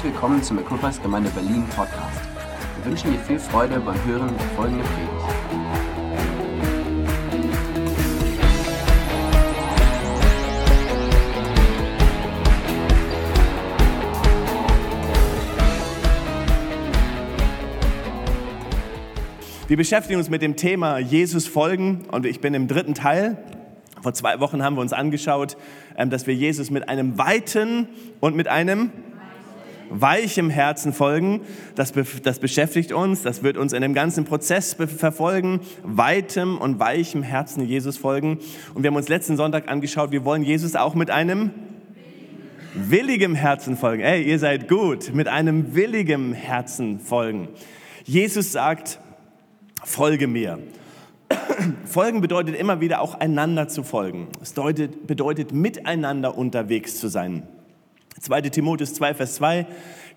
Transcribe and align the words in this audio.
Herzlich 0.00 0.14
willkommen 0.14 0.42
zum 0.42 0.58
Equippers 0.58 1.02
Gemeinde 1.02 1.28
Berlin 1.28 1.62
Podcast. 1.76 2.20
Wir 2.76 2.90
wünschen 2.90 3.12
dir 3.12 3.18
viel 3.18 3.38
Freude 3.38 3.78
beim 3.80 4.02
Hören 4.06 4.34
der 4.34 4.46
folgenden 4.56 4.86
Predigt. 4.86 5.12
Wir 19.68 19.76
beschäftigen 19.76 20.18
uns 20.18 20.30
mit 20.30 20.40
dem 20.40 20.56
Thema 20.56 20.96
Jesus 20.98 21.46
folgen 21.46 22.06
und 22.10 22.24
ich 22.24 22.40
bin 22.40 22.54
im 22.54 22.68
dritten 22.68 22.94
Teil. 22.94 23.36
Vor 24.00 24.14
zwei 24.14 24.40
Wochen 24.40 24.64
haben 24.64 24.76
wir 24.76 24.80
uns 24.80 24.94
angeschaut, 24.94 25.58
ähm, 25.98 26.08
dass 26.08 26.26
wir 26.26 26.34
Jesus 26.34 26.70
mit 26.70 26.88
einem 26.88 27.18
weiten 27.18 27.86
und 28.20 28.34
mit 28.34 28.48
einem 28.48 28.92
weichem 29.90 30.48
Herzen 30.48 30.92
folgen. 30.92 31.42
Das, 31.74 31.92
das 32.22 32.38
beschäftigt 32.38 32.92
uns, 32.92 33.22
das 33.22 33.42
wird 33.42 33.56
uns 33.56 33.72
in 33.72 33.82
dem 33.82 33.92
ganzen 33.92 34.24
Prozess 34.24 34.74
verfolgen. 34.74 35.60
Weitem 35.82 36.56
und 36.58 36.78
weichem 36.78 37.22
Herzen 37.22 37.66
Jesus 37.66 37.96
folgen. 37.96 38.38
Und 38.74 38.82
wir 38.82 38.88
haben 38.88 38.96
uns 38.96 39.08
letzten 39.08 39.36
Sonntag 39.36 39.68
angeschaut, 39.68 40.12
wir 40.12 40.24
wollen 40.24 40.42
Jesus 40.42 40.76
auch 40.76 40.94
mit 40.94 41.10
einem 41.10 41.50
willigem 42.74 43.34
Herzen 43.34 43.76
folgen. 43.76 44.02
Ey, 44.02 44.22
ihr 44.22 44.38
seid 44.38 44.68
gut, 44.68 45.12
mit 45.12 45.28
einem 45.28 45.74
willigem 45.74 46.32
Herzen 46.32 47.00
folgen. 47.00 47.48
Jesus 48.04 48.52
sagt, 48.52 49.00
folge 49.84 50.26
mir. 50.26 50.58
Folgen 51.84 52.20
bedeutet 52.20 52.56
immer 52.56 52.80
wieder 52.80 53.00
auch 53.00 53.14
einander 53.20 53.68
zu 53.68 53.82
folgen. 53.82 54.28
Es 54.42 54.50
bedeutet, 54.52 55.06
bedeutet 55.06 55.52
miteinander 55.52 56.36
unterwegs 56.36 56.98
zu 56.98 57.08
sein. 57.08 57.44
2. 58.20 58.42
Timotheus 58.42 58.92
2, 58.94 59.14
Vers 59.14 59.34
2, 59.36 59.66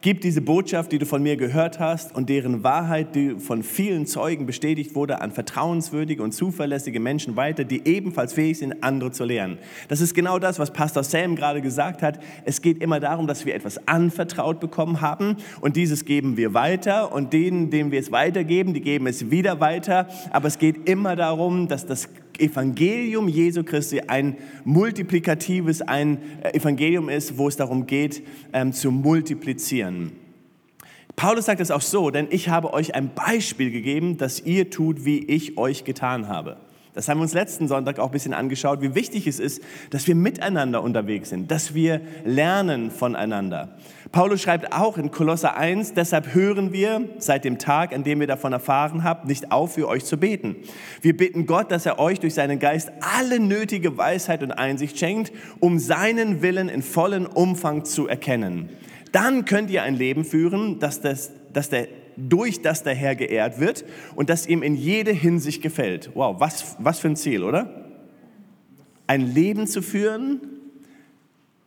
gib 0.02 0.20
diese 0.20 0.42
Botschaft, 0.42 0.92
die 0.92 1.00
du 1.00 1.06
von 1.06 1.24
mir 1.24 1.38
gehört 1.38 1.80
hast 1.80 2.14
und 2.14 2.28
deren 2.28 2.62
Wahrheit, 2.62 3.16
die 3.16 3.40
von 3.40 3.64
vielen 3.64 4.06
Zeugen 4.06 4.46
bestätigt 4.46 4.94
wurde, 4.94 5.22
an 5.22 5.32
vertrauenswürdige 5.32 6.22
und 6.22 6.34
zuverlässige 6.34 7.00
Menschen 7.00 7.38
weiter, 7.38 7.64
die 7.64 7.88
ebenfalls 7.88 8.34
fähig 8.34 8.58
sind, 8.58 8.84
andere 8.84 9.12
zu 9.12 9.24
lehren. 9.24 9.58
Das 9.88 10.02
ist 10.02 10.14
genau 10.14 10.38
das, 10.38 10.60
was 10.60 10.72
Pastor 10.72 11.04
Sam 11.04 11.38
gerade 11.38 11.62
gesagt 11.62 12.02
hat. 12.02 12.20
Es 12.44 12.62
geht 12.62 12.82
immer 12.82 13.00
darum, 13.00 13.26
dass 13.26 13.46
wir 13.46 13.56
etwas 13.56 13.88
anvertraut 13.88 14.60
bekommen 14.60 15.00
haben 15.00 15.38
und 15.62 15.78
dieses 15.78 16.04
geben 16.04 16.36
wir 16.36 16.54
weiter 16.54 17.14
und 17.14 17.32
denen, 17.32 17.70
denen 17.70 17.92
wir 17.92 18.02
es 18.02 18.12
weitergeben, 18.12 18.74
die 18.74 18.82
geben 18.82 19.08
es 19.08 19.32
wieder 19.32 19.62
weiter. 19.62 20.10
Aber 20.32 20.50
es 20.50 20.60
geht 20.60 20.90
immer 20.90 21.16
darum, 21.16 21.70
dass 21.70 21.86
das 21.86 22.10
Evangelium 22.40 23.28
Jesu 23.28 23.64
Christi 23.64 24.02
ein 24.02 24.38
multiplikatives, 24.64 25.82
ein 25.82 26.18
äh, 26.42 26.58
Evangelium 26.58 27.10
ist, 27.10 27.38
wo 27.38 27.48
es 27.48 27.56
darum 27.56 27.86
geht, 27.86 28.24
ähm, 28.54 28.74
zu 28.74 28.92
multiplizieren. 28.92 30.12
Paulus 31.16 31.46
sagt 31.46 31.62
es 31.62 31.72
auch 31.72 31.82
so, 31.82 32.10
denn 32.10 32.28
ich 32.32 32.50
habe 32.50 32.74
euch 32.74 32.96
ein 32.96 33.14
Beispiel 33.14 33.72
gegeben, 33.72 34.18
dass 34.18 34.40
ihr 34.40 34.70
tut, 34.70 35.06
wie 35.06 35.20
ich 35.20 35.58
euch 35.58 35.84
getan 35.84 36.28
habe. 36.28 36.58
Das 36.94 37.08
haben 37.08 37.18
wir 37.18 37.24
uns 37.24 37.34
letzten 37.34 37.68
Sonntag 37.68 37.98
auch 37.98 38.08
ein 38.08 38.12
bisschen 38.12 38.36
angeschaut, 38.36 38.82
wie 38.82 38.94
wichtig 38.94 39.26
es 39.26 39.40
ist, 39.40 39.64
dass 39.90 40.06
wir 40.06 40.14
miteinander 40.14 40.84
unterwegs 40.84 41.30
sind, 41.30 41.50
dass 41.50 41.74
wir 41.74 42.02
lernen 42.24 42.92
voneinander. 42.92 43.70
Paulus 44.12 44.42
schreibt 44.42 44.74
auch 44.74 45.00
in 45.00 45.10
Kolosser 45.10 45.58
1, 45.58 45.94
deshalb 45.96 46.36
hören 46.36 46.72
wir 46.72 47.10
seit 47.18 47.46
dem 47.46 47.58
Tag, 47.58 47.96
an 47.96 48.04
dem 48.04 48.22
ihr 48.22 48.28
davon 48.28 48.54
erfahren 48.54 49.04
habt, 49.04 49.26
nicht 49.26 49.52
auf, 49.52 49.74
für 49.74 49.88
euch 49.88 50.06
zu 50.06 50.18
beten. 50.18 50.56
Wir 51.02 51.18
bitten 51.18 51.48
Gott, 51.48 51.72
dass 51.72 51.88
er 51.88 51.98
euch 51.98 52.20
durch 52.20 52.36
seinen 52.36 52.60
Geist 52.60 52.92
alle 53.18 53.40
nötige 53.40 53.98
Weisheit 53.98 54.44
und 54.44 54.52
Einsicht 54.52 55.00
schenkt, 55.00 55.32
um 55.60 55.80
seinen 55.80 56.44
Willen 56.44 56.70
in 56.70 56.84
vollen 56.84 57.26
Umfang 57.26 57.86
zu 57.86 58.08
erkennen. 58.08 58.70
Dann 59.12 59.46
könnt 59.46 59.72
ihr 59.72 59.82
ein 59.82 59.96
Leben 59.96 60.26
führen, 60.26 60.78
das, 60.78 61.02
das, 61.02 61.32
das 61.52 61.70
der 61.70 61.88
durch 62.18 62.62
das 62.62 62.84
der 62.84 62.96
Herr 62.96 63.16
geehrt 63.16 63.60
wird 63.60 63.86
und 64.16 64.30
das 64.30 64.48
ihm 64.48 64.64
in 64.64 64.76
jede 64.76 65.12
Hinsicht 65.12 65.62
gefällt. 65.62 66.12
Wow, 66.14 66.40
was, 66.40 66.76
was 66.80 67.00
für 67.00 67.10
ein 67.10 67.16
Ziel, 67.16 67.44
oder? 67.44 67.90
Ein 69.08 69.34
Leben 69.34 69.68
zu 69.68 69.82
führen, 69.82 70.42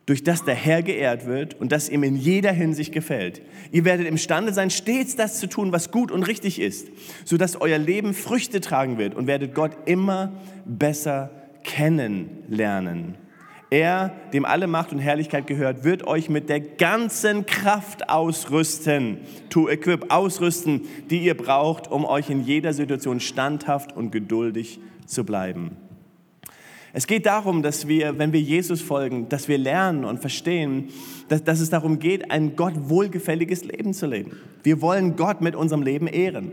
durch 0.07 0.23
das 0.23 0.45
der 0.45 0.55
Herr 0.55 0.81
geehrt 0.83 1.25
wird 1.25 1.59
und 1.59 1.71
das 1.71 1.89
ihm 1.89 2.01
in 2.01 2.15
jeder 2.15 2.53
Hinsicht 2.53 2.93
gefällt. 2.93 3.41
Ihr 3.71 3.83
werdet 3.83 4.07
imstande 4.07 4.53
sein, 4.53 4.69
stets 4.69 5.17
das 5.17 5.37
zu 5.39 5.47
tun, 5.47 5.73
was 5.73 5.91
gut 5.91 6.11
und 6.11 6.23
richtig 6.23 6.59
ist, 6.61 6.87
sodass 7.25 7.59
euer 7.59 7.77
Leben 7.77 8.13
Früchte 8.13 8.61
tragen 8.61 8.97
wird 8.97 9.15
und 9.15 9.27
werdet 9.27 9.53
Gott 9.53 9.71
immer 9.85 10.31
besser 10.65 11.29
kennenlernen. 11.63 13.15
Er, 13.69 14.13
dem 14.31 14.45
alle 14.45 14.67
Macht 14.67 14.93
und 14.93 14.99
Herrlichkeit 14.99 15.45
gehört, 15.45 15.83
wird 15.83 16.07
euch 16.07 16.29
mit 16.29 16.47
der 16.47 16.61
ganzen 16.61 17.45
Kraft 17.45 18.09
ausrüsten, 18.09 19.17
to 19.49 19.67
equip, 19.67 20.09
ausrüsten, 20.09 20.83
die 21.09 21.19
ihr 21.19 21.35
braucht, 21.35 21.91
um 21.91 22.05
euch 22.05 22.29
in 22.29 22.43
jeder 22.43 22.73
Situation 22.73 23.19
standhaft 23.19 23.95
und 23.95 24.11
geduldig 24.11 24.79
zu 25.05 25.25
bleiben. 25.25 25.75
Es 26.93 27.07
geht 27.07 27.25
darum, 27.25 27.61
dass 27.61 27.89
wir, 27.89 28.17
wenn 28.17 28.31
wir 28.31 28.39
Jesus 28.39 28.81
folgen, 28.81 29.27
dass 29.27 29.49
wir 29.49 29.57
lernen 29.57 30.05
und 30.05 30.19
verstehen, 30.19 30.87
dass, 31.27 31.43
dass 31.43 31.59
es 31.59 31.69
darum 31.69 31.99
geht, 31.99 32.31
ein 32.31 32.55
Gott 32.55 32.73
wohlgefälliges 32.75 33.65
Leben 33.65 33.93
zu 33.93 34.07
leben. 34.07 34.31
Wir 34.63 34.81
wollen 34.81 35.17
Gott 35.17 35.41
mit 35.41 35.55
unserem 35.55 35.81
Leben 35.81 36.07
ehren. 36.07 36.51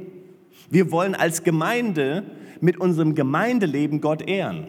Wir 0.69 0.91
wollen 0.91 1.14
als 1.14 1.44
Gemeinde 1.44 2.24
mit 2.60 2.78
unserem 2.78 3.14
Gemeindeleben 3.14 4.00
Gott 4.00 4.28
ehren. 4.28 4.66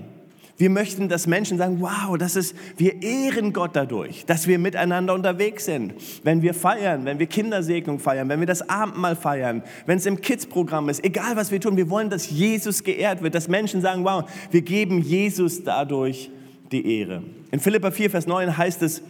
Wir 0.57 0.69
möchten, 0.69 1.09
dass 1.09 1.27
Menschen 1.27 1.57
sagen, 1.57 1.81
wow, 1.81 2.17
das 2.17 2.37
ist, 2.37 2.55
wir 2.77 3.01
ehren 3.01 3.51
Gott 3.51 3.71
dadurch, 3.73 4.25
dass 4.25 4.47
wir 4.47 4.57
miteinander 4.57 5.13
unterwegs 5.13 5.65
sind. 5.65 5.95
Wenn 6.23 6.41
wir 6.41 6.53
feiern, 6.53 7.03
wenn 7.03 7.19
wir 7.19 7.25
Kindersegnung 7.25 7.99
feiern, 7.99 8.29
wenn 8.29 8.39
wir 8.39 8.47
das 8.47 8.69
Abendmahl 8.69 9.17
feiern, 9.17 9.63
wenn 9.85 9.97
es 9.97 10.05
im 10.05 10.21
Kids-Programm 10.21 10.87
ist, 10.87 11.03
egal 11.03 11.35
was 11.35 11.51
wir 11.51 11.59
tun, 11.59 11.75
wir 11.75 11.89
wollen, 11.89 12.09
dass 12.09 12.29
Jesus 12.29 12.83
geehrt 12.83 13.21
wird, 13.21 13.35
dass 13.35 13.49
Menschen 13.49 13.81
sagen, 13.81 14.05
wow, 14.05 14.23
wir 14.49 14.61
geben 14.61 15.01
Jesus 15.01 15.63
dadurch 15.63 16.31
die 16.71 16.99
Ehre. 16.99 17.21
In 17.51 17.59
Philippa 17.59 17.91
4, 17.91 18.09
Vers 18.09 18.25
9 18.25 18.57
heißt 18.57 18.81
es, 18.81 19.01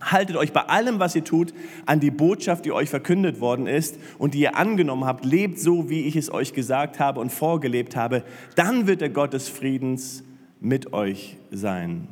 Haltet 0.00 0.36
euch 0.36 0.52
bei 0.52 0.60
allem, 0.60 1.00
was 1.00 1.16
ihr 1.16 1.24
tut, 1.24 1.52
an 1.84 1.98
die 1.98 2.12
Botschaft, 2.12 2.64
die 2.64 2.70
euch 2.70 2.88
verkündet 2.88 3.40
worden 3.40 3.66
ist 3.66 3.98
und 4.16 4.34
die 4.34 4.40
ihr 4.40 4.56
angenommen 4.56 5.04
habt. 5.04 5.24
Lebt 5.24 5.58
so, 5.58 5.90
wie 5.90 6.02
ich 6.02 6.14
es 6.14 6.32
euch 6.32 6.52
gesagt 6.52 7.00
habe 7.00 7.18
und 7.18 7.32
vorgelebt 7.32 7.96
habe. 7.96 8.22
Dann 8.54 8.86
wird 8.86 9.00
der 9.00 9.10
Gott 9.10 9.32
des 9.32 9.48
Friedens 9.48 10.22
mit 10.60 10.92
euch 10.92 11.36
sein. 11.50 12.08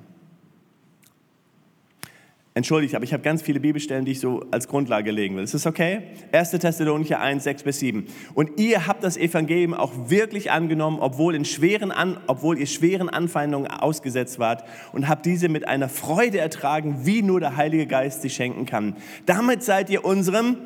Entschuldigt, 2.57 2.95
aber 2.95 3.05
ich 3.05 3.13
habe 3.13 3.23
ganz 3.23 3.43
viele 3.43 3.61
Bibelstellen, 3.61 4.07
die 4.07 4.13
ich 4.13 4.21
so 4.21 4.43
als 4.51 4.67
Grundlage 4.67 5.11
legen 5.11 5.37
will. 5.37 5.45
Ist 5.45 5.53
das 5.53 5.67
okay? 5.67 6.05
1. 6.33 6.53
Thessalonicher 6.53 7.21
1, 7.21 7.45
6 7.45 7.65
bis 7.65 7.81
7. 7.81 8.07
Und 8.33 8.59
ihr 8.59 8.87
habt 8.87 9.05
das 9.05 9.19
Evangelium 9.19 9.75
auch 9.75 9.93
wirklich 10.09 10.51
angenommen, 10.51 10.97
obwohl, 10.99 11.35
in 11.35 11.45
schweren 11.45 11.93
An, 11.93 12.17
obwohl 12.29 12.59
ihr 12.59 12.65
schweren 12.65 13.11
Anfeindungen 13.11 13.71
ausgesetzt 13.71 14.39
wart 14.39 14.65
und 14.95 15.07
habt 15.07 15.27
diese 15.27 15.51
mit 15.51 15.69
einer 15.69 15.91
Freude 15.91 16.39
ertragen, 16.39 17.01
wie 17.03 17.21
nur 17.21 17.41
der 17.41 17.57
Heilige 17.59 17.87
Geist 17.87 18.23
sie 18.23 18.31
schenken 18.31 18.65
kann. 18.65 18.97
Damit 19.27 19.63
seid 19.63 19.91
ihr 19.91 20.07
unserem 20.07 20.57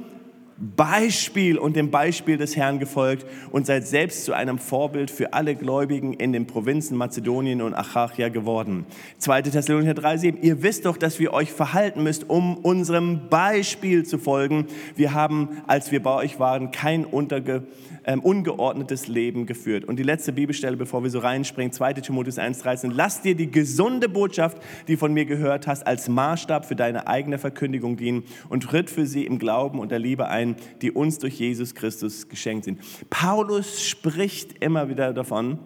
Beispiel 0.61 1.57
und 1.57 1.75
dem 1.75 1.91
Beispiel 1.91 2.37
des 2.37 2.55
Herrn 2.55 2.79
gefolgt 2.79 3.25
und 3.51 3.65
seid 3.65 3.87
selbst 3.87 4.27
zu 4.27 4.35
einem 4.35 4.59
Vorbild 4.59 5.11
für 5.11 5.33
alle 5.33 5.55
Gläubigen 5.55 6.13
in 6.13 6.35
den 6.35 6.47
Provinzen 6.47 6.99
Mazedonien 6.99 7.63
und 7.63 7.73
Achachia 7.73 8.29
geworden. 8.29 8.85
2. 9.19 9.43
Thessalonicher 9.43 9.93
3,7 9.93 10.43
Ihr 10.43 10.63
wisst 10.63 10.85
doch, 10.85 10.99
dass 10.99 11.19
wir 11.19 11.33
euch 11.33 11.51
verhalten 11.51 12.03
müsst, 12.03 12.29
um 12.29 12.59
unserem 12.59 13.29
Beispiel 13.31 14.05
zu 14.05 14.19
folgen. 14.19 14.67
Wir 14.97 15.15
haben, 15.15 15.63
als 15.67 15.93
wir 15.93 16.03
bei 16.03 16.15
euch 16.15 16.39
waren, 16.39 16.71
kein 16.71 17.07
unterge 17.07 17.63
ähm, 18.05 18.21
ungeordnetes 18.21 19.09
Leben 19.09 19.47
geführt. 19.47 19.85
Und 19.85 19.99
die 19.99 20.03
letzte 20.03 20.33
Bibelstelle, 20.33 20.77
bevor 20.77 21.03
wir 21.03 21.11
so 21.11 21.19
reinspringen, 21.19 21.73
2 21.73 21.95
Timotheus 21.95 22.39
1,13. 22.39 22.91
Lass 22.93 23.23
dir 23.23 23.35
die 23.35 23.51
gesunde 23.51 24.09
Botschaft, 24.09 24.59
die 24.89 24.97
von 24.97 25.13
mir 25.13 25.25
gehört 25.25 25.67
hast, 25.67 25.87
als 25.87 26.09
Maßstab 26.09 26.67
für 26.67 26.77
deine 26.77 27.07
eigene 27.07 27.39
Verkündigung 27.39 27.97
dienen 27.97 28.25
und 28.49 28.65
tritt 28.65 28.91
für 28.91 29.07
sie 29.07 29.25
im 29.27 29.39
Glauben 29.39 29.79
und 29.79 29.91
der 29.91 29.99
Liebe 29.99 30.29
ein, 30.29 30.50
die 30.83 30.91
uns 30.91 31.19
durch 31.19 31.39
Jesus 31.39 31.75
Christus 31.75 32.29
geschenkt 32.29 32.65
sind. 32.65 32.81
Paulus 33.11 33.83
spricht 33.83 34.63
immer 34.63 34.89
wieder 34.89 35.13
davon, 35.13 35.59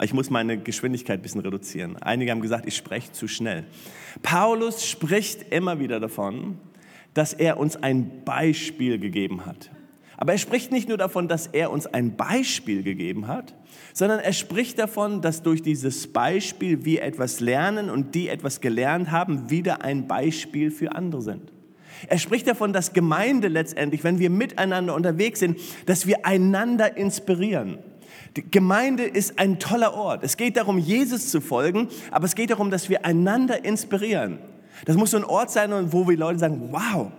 ich 0.00 0.12
muss 0.12 0.30
meine 0.30 0.58
Geschwindigkeit 0.58 1.20
ein 1.20 1.22
bisschen 1.22 1.40
reduzieren. 1.42 1.96
Einige 1.98 2.30
haben 2.30 2.40
gesagt, 2.40 2.66
ich 2.66 2.76
spreche 2.76 3.12
zu 3.12 3.28
schnell. 3.28 3.64
Paulus 4.22 4.86
spricht 4.86 5.52
immer 5.52 5.78
wieder 5.78 6.00
davon, 6.00 6.58
dass 7.14 7.32
er 7.32 7.58
uns 7.58 7.76
ein 7.76 8.24
Beispiel 8.24 8.98
gegeben 8.98 9.46
hat. 9.46 9.70
Aber 10.16 10.32
er 10.32 10.38
spricht 10.38 10.70
nicht 10.70 10.88
nur 10.88 10.98
davon, 10.98 11.28
dass 11.28 11.48
er 11.48 11.72
uns 11.72 11.86
ein 11.86 12.16
Beispiel 12.16 12.82
gegeben 12.82 13.26
hat, 13.26 13.54
sondern 13.92 14.20
er 14.20 14.32
spricht 14.32 14.78
davon, 14.78 15.20
dass 15.20 15.42
durch 15.42 15.62
dieses 15.62 16.12
Beispiel 16.12 16.84
wir 16.84 17.02
etwas 17.02 17.40
lernen 17.40 17.90
und 17.90 18.14
die 18.14 18.28
etwas 18.28 18.60
gelernt 18.60 19.10
haben, 19.10 19.50
wieder 19.50 19.82
ein 19.82 20.06
Beispiel 20.06 20.70
für 20.70 20.92
andere 20.94 21.22
sind. 21.22 21.52
Er 22.08 22.18
spricht 22.18 22.46
davon, 22.46 22.72
dass 22.72 22.92
Gemeinde 22.92 23.48
letztendlich, 23.48 24.04
wenn 24.04 24.18
wir 24.18 24.30
miteinander 24.30 24.94
unterwegs 24.94 25.40
sind, 25.40 25.58
dass 25.86 26.06
wir 26.06 26.26
einander 26.26 26.96
inspirieren. 26.96 27.78
Die 28.36 28.50
Gemeinde 28.50 29.04
ist 29.04 29.38
ein 29.38 29.58
toller 29.58 29.94
Ort. 29.94 30.24
Es 30.24 30.36
geht 30.36 30.56
darum, 30.56 30.78
Jesus 30.78 31.30
zu 31.30 31.40
folgen, 31.40 31.88
aber 32.10 32.24
es 32.24 32.34
geht 32.34 32.50
darum, 32.50 32.70
dass 32.70 32.88
wir 32.88 33.04
einander 33.04 33.64
inspirieren. 33.64 34.38
Das 34.84 34.96
muss 34.96 35.10
so 35.10 35.18
ein 35.18 35.24
Ort 35.24 35.50
sein, 35.50 35.70
wo 35.92 36.08
wir 36.08 36.16
Leute 36.16 36.38
sagen, 36.38 36.68
wow, 36.70 37.10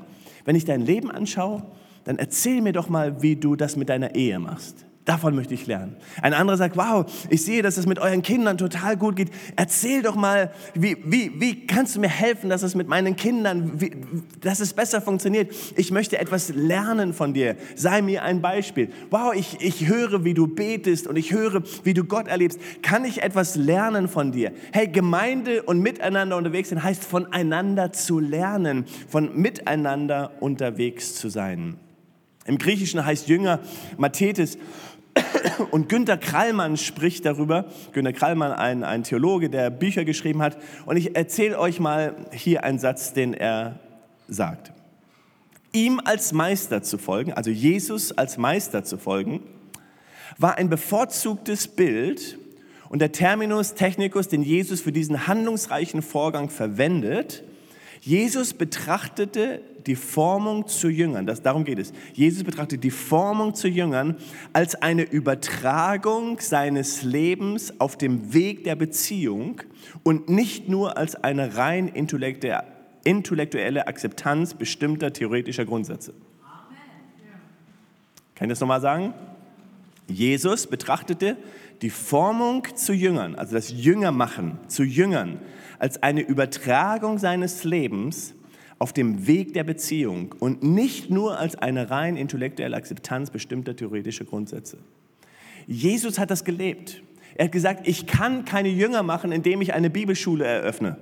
Wenn 0.45 0.55
ich 0.55 0.65
dein 0.65 0.81
Leben 0.81 1.09
anschaue, 1.09 1.63
dann 2.03 2.19
erzähl 2.19 2.61
mir 2.61 2.73
doch 2.73 2.89
mal, 2.89 3.21
wie 3.21 3.35
du 3.37 3.55
das 3.55 3.77
mit 3.77 3.89
deiner 3.89 4.15
Ehe 4.15 4.39
machst. 4.39 4.85
Davon 5.05 5.35
möchte 5.35 5.53
ich 5.53 5.67
lernen. 5.67 5.97
Ein 6.21 6.33
anderer 6.33 6.55
sagt, 6.55 6.77
wow, 6.77 7.05
ich 7.29 7.43
sehe, 7.43 7.61
dass 7.61 7.75
es 7.75 7.85
mit 7.85 7.99
euren 7.99 8.21
Kindern 8.21 8.57
total 8.57 8.95
gut 8.95 9.17
geht. 9.17 9.31
Erzähl 9.57 10.01
doch 10.01 10.15
mal, 10.15 10.53
wie, 10.75 10.95
wie, 11.03 11.41
wie 11.41 11.67
kannst 11.67 11.97
du 11.97 11.99
mir 11.99 12.09
helfen, 12.09 12.49
dass 12.49 12.63
es 12.63 12.73
mit 12.73 12.87
meinen 12.87 13.17
Kindern, 13.17 13.81
wie, 13.81 13.91
dass 14.39 14.61
es 14.61 14.71
besser 14.73 15.01
funktioniert. 15.01 15.53
Ich 15.75 15.91
möchte 15.91 16.19
etwas 16.19 16.49
lernen 16.55 17.13
von 17.13 17.33
dir. 17.33 17.57
Sei 17.75 18.01
mir 18.01 18.23
ein 18.23 18.41
Beispiel. 18.41 18.91
Wow, 19.09 19.33
ich, 19.35 19.57
ich 19.59 19.87
höre, 19.89 20.23
wie 20.23 20.33
du 20.33 20.47
betest 20.47 21.05
und 21.07 21.17
ich 21.17 21.33
höre, 21.33 21.63
wie 21.83 21.93
du 21.93 22.05
Gott 22.05 22.29
erlebst. 22.29 22.59
Kann 22.81 23.03
ich 23.03 23.23
etwas 23.23 23.57
lernen 23.57 24.07
von 24.07 24.31
dir? 24.31 24.53
Hey, 24.71 24.87
Gemeinde 24.87 25.63
und 25.63 25.81
miteinander 25.81 26.37
unterwegs 26.37 26.69
sein 26.69 26.81
heißt 26.81 27.03
voneinander 27.03 27.91
zu 27.91 28.19
lernen, 28.19 28.85
von 29.09 29.35
miteinander 29.35 30.31
unterwegs 30.39 31.15
zu 31.15 31.27
sein. 31.27 31.77
Im 32.45 32.57
Griechischen 32.57 33.05
heißt 33.05 33.27
Jünger 33.29 33.59
Mathetes 33.97 34.57
und 35.71 35.89
Günter 35.89 36.17
Krallmann 36.17 36.77
spricht 36.77 37.25
darüber. 37.25 37.65
Günter 37.91 38.13
Krallmann, 38.13 38.51
ein, 38.51 38.83
ein 38.83 39.03
Theologe, 39.03 39.49
der 39.49 39.69
Bücher 39.69 40.05
geschrieben 40.05 40.41
hat. 40.41 40.57
Und 40.85 40.97
ich 40.97 41.15
erzähle 41.15 41.59
euch 41.59 41.79
mal 41.79 42.15
hier 42.31 42.63
einen 42.63 42.79
Satz, 42.79 43.13
den 43.13 43.33
er 43.33 43.79
sagt. 44.27 44.71
Ihm 45.71 45.99
als 46.03 46.33
Meister 46.33 46.83
zu 46.83 46.97
folgen, 46.97 47.33
also 47.33 47.49
Jesus 47.49 48.11
als 48.11 48.37
Meister 48.37 48.83
zu 48.83 48.97
folgen, 48.97 49.41
war 50.37 50.57
ein 50.57 50.69
bevorzugtes 50.69 51.67
Bild 51.67 52.37
und 52.89 52.99
der 52.99 53.11
Terminus 53.11 53.73
technicus, 53.73 54.27
den 54.27 54.43
Jesus 54.43 54.81
für 54.81 54.91
diesen 54.91 55.27
handlungsreichen 55.27 56.01
Vorgang 56.01 56.49
verwendet. 56.49 57.43
Jesus 58.05 58.53
betrachtete 58.53 59.61
die 59.87 59.95
Formung 59.95 60.67
zu 60.67 60.89
Jüngern, 60.89 61.25
das, 61.25 61.41
darum 61.41 61.63
geht 61.63 61.79
es. 61.79 61.93
Jesus 62.13 62.43
betrachtet 62.43 62.83
die 62.83 62.91
Formung 62.91 63.55
zu 63.55 63.69
Jüngern 63.69 64.17
als 64.51 64.75
eine 64.75 65.03
Übertragung 65.03 66.37
seines 66.41 67.03
Lebens 67.03 67.79
auf 67.79 67.97
dem 67.97 68.33
Weg 68.33 68.65
der 68.65 68.75
Beziehung 68.75 69.61
und 70.03 70.27
nicht 70.27 70.67
nur 70.67 70.97
als 70.97 71.15
eine 71.15 71.55
rein 71.55 71.87
intellektuelle 71.87 73.87
Akzeptanz 73.87 74.53
bestimmter 74.53 75.13
theoretischer 75.13 75.63
Grundsätze. 75.63 76.13
Kann 78.35 78.49
ich 78.49 78.49
das 78.49 78.59
nochmal 78.59 78.81
sagen? 78.81 79.13
Jesus 80.07 80.67
betrachtete 80.67 81.37
die 81.81 81.89
Formung 81.89 82.67
zu 82.75 82.93
Jüngern, 82.93 83.35
also 83.35 83.55
das 83.55 83.71
Jüngermachen 83.71 84.57
zu 84.67 84.83
Jüngern, 84.83 85.39
als 85.79 86.01
eine 86.01 86.21
Übertragung 86.21 87.17
seines 87.17 87.63
Lebens 87.63 88.35
auf 88.79 88.93
dem 88.93 89.27
Weg 89.27 89.53
der 89.53 89.63
Beziehung 89.63 90.33
und 90.39 90.63
nicht 90.63 91.09
nur 91.09 91.39
als 91.39 91.55
eine 91.55 91.89
rein 91.89 92.17
intellektuelle 92.17 92.75
Akzeptanz 92.75 93.29
bestimmter 93.29 93.75
theoretischer 93.75 94.25
Grundsätze. 94.25 94.77
Jesus 95.67 96.19
hat 96.19 96.31
das 96.31 96.43
gelebt. 96.43 97.01
Er 97.35 97.45
hat 97.45 97.51
gesagt, 97.51 97.87
ich 97.87 98.05
kann 98.05 98.45
keine 98.45 98.69
Jünger 98.69 99.03
machen, 99.03 99.31
indem 99.31 99.61
ich 99.61 99.73
eine 99.73 99.89
Bibelschule 99.89 100.45
eröffne. 100.45 100.97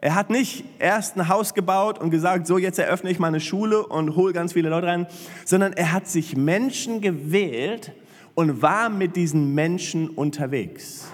Er 0.00 0.14
hat 0.14 0.30
nicht 0.30 0.64
erst 0.78 1.16
ein 1.16 1.28
Haus 1.28 1.54
gebaut 1.54 1.98
und 1.98 2.10
gesagt, 2.10 2.46
so 2.46 2.56
jetzt 2.56 2.78
eröffne 2.78 3.10
ich 3.10 3.18
meine 3.18 3.40
Schule 3.40 3.84
und 3.84 4.14
hole 4.14 4.32
ganz 4.32 4.52
viele 4.52 4.68
Leute 4.68 4.86
rein, 4.86 5.06
sondern 5.44 5.72
er 5.72 5.92
hat 5.92 6.06
sich 6.06 6.36
Menschen 6.36 7.00
gewählt 7.00 7.92
und 8.34 8.62
war 8.62 8.90
mit 8.90 9.16
diesen 9.16 9.54
Menschen 9.54 10.08
unterwegs. 10.08 11.10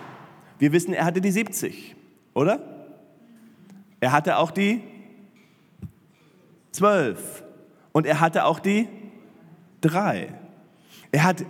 Wir 0.58 0.72
wissen, 0.72 0.92
er 0.92 1.06
hatte 1.06 1.22
die 1.22 1.30
70, 1.30 1.96
oder? 2.34 2.60
Er 4.00 4.12
hatte 4.12 4.36
auch 4.36 4.50
die 4.50 4.82
zwölf 6.70 7.42
und 7.92 8.04
er 8.06 8.20
hatte 8.20 8.44
auch 8.44 8.58
die 8.58 8.86
drei. 9.80 10.28
Er 11.10 11.24
hat 11.24 11.46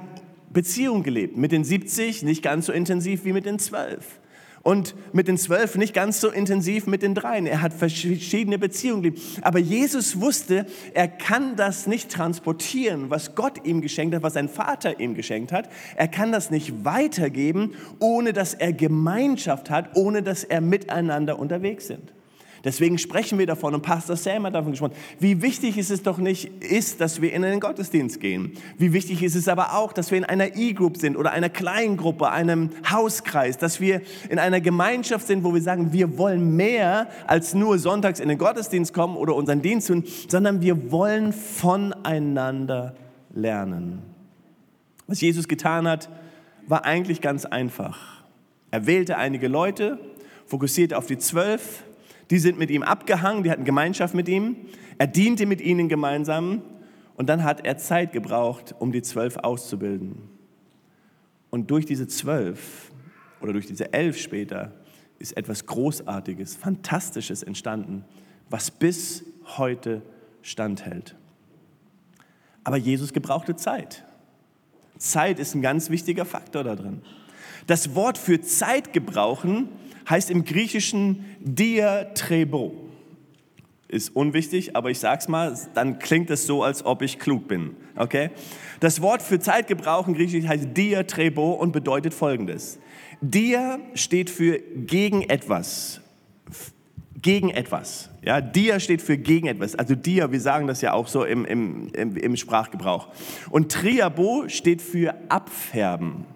Beziehung 0.52 1.02
gelebt 1.02 1.36
mit 1.36 1.50
den 1.50 1.64
70, 1.64 2.22
nicht 2.22 2.44
ganz 2.44 2.66
so 2.66 2.72
intensiv 2.72 3.24
wie 3.24 3.32
mit 3.32 3.44
den 3.44 3.58
zwölf 3.58 4.20
und 4.64 4.94
mit 5.12 5.28
den 5.28 5.38
zwölf 5.38 5.76
nicht 5.76 5.94
ganz 5.94 6.20
so 6.20 6.30
intensiv 6.30 6.86
mit 6.86 7.02
den 7.02 7.14
dreien. 7.14 7.46
Er 7.46 7.62
hat 7.62 7.72
verschiedene 7.72 8.58
Beziehungen 8.58 9.02
gelebt. 9.02 9.20
Aber 9.42 9.60
Jesus 9.60 10.20
wusste, 10.20 10.66
er 10.94 11.06
kann 11.06 11.54
das 11.54 11.86
nicht 11.86 12.10
transportieren, 12.10 13.10
was 13.10 13.36
Gott 13.36 13.64
ihm 13.64 13.82
geschenkt 13.82 14.16
hat, 14.16 14.22
was 14.22 14.32
sein 14.32 14.48
Vater 14.48 14.98
ihm 14.98 15.14
geschenkt 15.14 15.52
hat. 15.52 15.68
Er 15.96 16.08
kann 16.08 16.32
das 16.32 16.50
nicht 16.50 16.84
weitergeben, 16.84 17.74
ohne 18.00 18.32
dass 18.32 18.54
er 18.54 18.72
Gemeinschaft 18.72 19.70
hat, 19.70 19.96
ohne 19.96 20.22
dass 20.22 20.42
er 20.44 20.62
miteinander 20.62 21.38
unterwegs 21.38 21.86
sind. 21.86 22.12
Deswegen 22.64 22.96
sprechen 22.96 23.38
wir 23.38 23.46
davon 23.46 23.74
und 23.74 23.82
Pastor 23.82 24.16
Sam 24.16 24.46
hat 24.46 24.54
davon 24.54 24.72
gesprochen, 24.72 24.94
wie 25.20 25.42
wichtig 25.42 25.76
ist 25.76 25.90
es 25.90 26.02
doch 26.02 26.16
nicht 26.16 26.64
ist, 26.64 27.00
dass 27.00 27.20
wir 27.20 27.32
in 27.32 27.42
den 27.42 27.60
Gottesdienst 27.60 28.20
gehen. 28.20 28.52
Wie 28.78 28.94
wichtig 28.94 29.22
ist 29.22 29.34
es 29.34 29.48
aber 29.48 29.74
auch, 29.74 29.92
dass 29.92 30.10
wir 30.10 30.16
in 30.16 30.24
einer 30.24 30.56
E-Group 30.56 30.96
sind 30.96 31.16
oder 31.16 31.32
einer 31.32 31.50
Kleingruppe, 31.50 32.30
einem 32.30 32.70
Hauskreis, 32.90 33.58
dass 33.58 33.80
wir 33.80 34.00
in 34.30 34.38
einer 34.38 34.62
Gemeinschaft 34.62 35.26
sind, 35.26 35.44
wo 35.44 35.52
wir 35.52 35.60
sagen, 35.60 35.92
wir 35.92 36.16
wollen 36.16 36.56
mehr 36.56 37.08
als 37.26 37.52
nur 37.54 37.78
sonntags 37.78 38.18
in 38.18 38.30
den 38.30 38.38
Gottesdienst 38.38 38.94
kommen 38.94 39.16
oder 39.16 39.34
unseren 39.34 39.60
Dienst 39.60 39.88
tun, 39.88 40.04
sondern 40.28 40.62
wir 40.62 40.90
wollen 40.90 41.34
voneinander 41.34 42.94
lernen. 43.34 44.02
Was 45.06 45.20
Jesus 45.20 45.48
getan 45.48 45.86
hat, 45.86 46.08
war 46.66 46.86
eigentlich 46.86 47.20
ganz 47.20 47.44
einfach. 47.44 48.24
Er 48.70 48.86
wählte 48.86 49.18
einige 49.18 49.48
Leute, 49.48 49.98
fokussierte 50.46 50.96
auf 50.96 51.06
die 51.06 51.18
zwölf, 51.18 51.84
die 52.30 52.38
sind 52.38 52.58
mit 52.58 52.70
ihm 52.70 52.82
abgehangen, 52.82 53.42
die 53.42 53.50
hatten 53.50 53.64
Gemeinschaft 53.64 54.14
mit 54.14 54.28
ihm. 54.28 54.56
Er 54.98 55.06
diente 55.06 55.46
mit 55.46 55.60
ihnen 55.60 55.88
gemeinsam 55.88 56.62
und 57.16 57.28
dann 57.28 57.44
hat 57.44 57.64
er 57.64 57.76
Zeit 57.78 58.12
gebraucht, 58.12 58.74
um 58.78 58.92
die 58.92 59.02
zwölf 59.02 59.36
auszubilden. 59.36 60.28
Und 61.50 61.70
durch 61.70 61.86
diese 61.86 62.08
zwölf 62.08 62.90
oder 63.40 63.52
durch 63.52 63.66
diese 63.66 63.92
elf 63.92 64.18
später 64.18 64.72
ist 65.18 65.36
etwas 65.36 65.66
Großartiges, 65.66 66.56
Fantastisches 66.56 67.42
entstanden, 67.42 68.04
was 68.50 68.70
bis 68.70 69.24
heute 69.56 70.02
standhält. 70.42 71.14
Aber 72.64 72.76
Jesus 72.76 73.12
gebrauchte 73.12 73.56
Zeit. 73.56 74.04
Zeit 74.98 75.38
ist 75.38 75.54
ein 75.54 75.62
ganz 75.62 75.90
wichtiger 75.90 76.24
Faktor 76.24 76.64
da 76.64 76.74
drin. 76.74 77.02
Das 77.66 77.94
Wort 77.94 78.18
für 78.18 78.40
Zeit 78.40 78.92
gebrauchen 78.92 79.68
heißt 80.08 80.30
im 80.30 80.44
Griechischen 80.44 81.24
diatrebo. 81.40 82.72
Ist 83.88 84.16
unwichtig, 84.16 84.74
aber 84.74 84.90
ich 84.90 84.98
sag's 84.98 85.28
mal, 85.28 85.56
dann 85.74 85.98
klingt 85.98 86.30
es 86.30 86.46
so, 86.46 86.62
als 86.62 86.84
ob 86.84 87.02
ich 87.02 87.18
klug 87.18 87.46
bin. 87.46 87.76
Okay? 87.96 88.30
Das 88.80 89.00
Wort 89.00 89.22
für 89.22 89.38
Zeitgebrauch 89.38 90.08
im 90.08 90.14
Griechischen 90.14 90.48
heißt 90.48 90.68
diatrebo 90.76 91.52
und 91.52 91.72
bedeutet 91.72 92.12
folgendes. 92.12 92.78
Dia 93.20 93.78
steht 93.94 94.30
für 94.30 94.58
gegen 94.58 95.22
etwas. 95.22 96.00
Gegen 97.20 97.50
etwas. 97.50 98.10
Ja, 98.22 98.40
dia 98.40 98.80
steht 98.80 99.00
für 99.00 99.16
gegen 99.16 99.46
etwas. 99.46 99.74
Also 99.74 99.94
dia, 99.94 100.32
wir 100.32 100.40
sagen 100.40 100.66
das 100.66 100.80
ja 100.80 100.92
auch 100.92 101.06
so 101.06 101.24
im, 101.24 101.44
im, 101.44 101.88
im, 101.94 102.16
im 102.16 102.36
Sprachgebrauch. 102.36 103.08
Und 103.50 103.70
triabo 103.70 104.44
steht 104.48 104.82
für 104.82 105.14
abfärben. 105.28 106.26